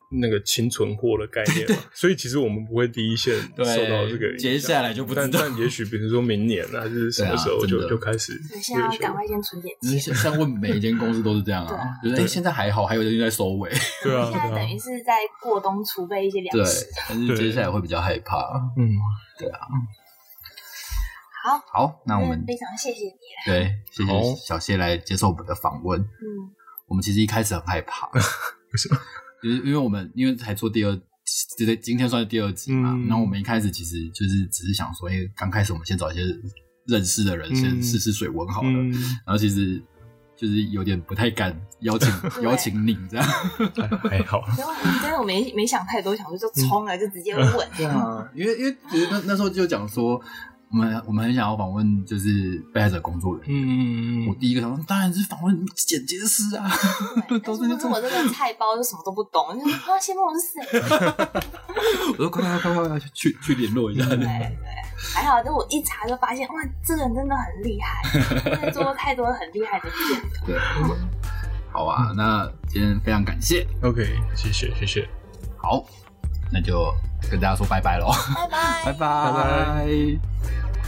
[0.09, 1.77] 那个清存货的概念嘛？
[1.93, 5.39] 所以其实我们不会第一线受到这个影响，接下来就不知但道。
[5.41, 10.15] 但也许比如说明年啊还是什么时候就、就开始对，现在要赶快先存点就是钱。
[10.15, 13.69] 像像问每一间公司都是这样啊，就是现在还好，还有人在收尾，
[14.01, 18.37] 对啊，现在等于是在过冬储备一些粮对食。，但是接下来会比较害怕。
[18.77, 18.95] 嗯，
[19.37, 19.59] 对啊
[21.43, 23.11] 好，好，那我们非常谢谢你。
[23.45, 25.99] 对谢好谢小谢来接受我们的访问。
[25.99, 26.51] 嗯，
[26.87, 28.99] 我们其实一开始很害怕， 为什么？
[29.43, 30.99] 就是因为我们因为才做第二，
[31.57, 36.21] 这今天算是第二集嘛，嗯然后我们一开始其实就是只是想说，因为刚开始我们先找一些
[36.85, 38.91] 认识的人先嗯试试水温好了，嗯，
[39.25, 39.81] 然后其实
[40.35, 42.09] 就是有点不太敢邀请
[42.43, 43.25] 邀请你这样。
[43.75, 47.69] 还还好，然后真的我没没想太多，想说就冲了，就直接问。
[47.75, 50.21] 对啊，因为因为其实那那时候就讲说，
[50.69, 53.65] 我们我们很想要访问就是被害者工作人员。
[53.65, 56.69] 嗯我第一个想说，当然是访问剪接师啊，
[57.29, 60.81] 对， 都是但是我这个菜包就什么都不懂，就说啊，先问我是谁？
[62.11, 64.05] 我说快快快快快去去联络一下。
[64.07, 64.27] 对对，
[65.13, 70.27] 还好，就我一查就发现，哇，这个人真的很厉害，做过太多很厉害的片了。
[70.45, 70.59] 对，
[71.71, 74.03] 好啊，那今天非常感谢，，OK，
[74.35, 75.07] 谢谢谢谢，
[75.57, 75.85] 好，
[76.51, 76.93] 那就
[77.29, 78.99] 跟大家说拜拜喽，拜拜，拜拜。
[78.99, 80.86] 拜拜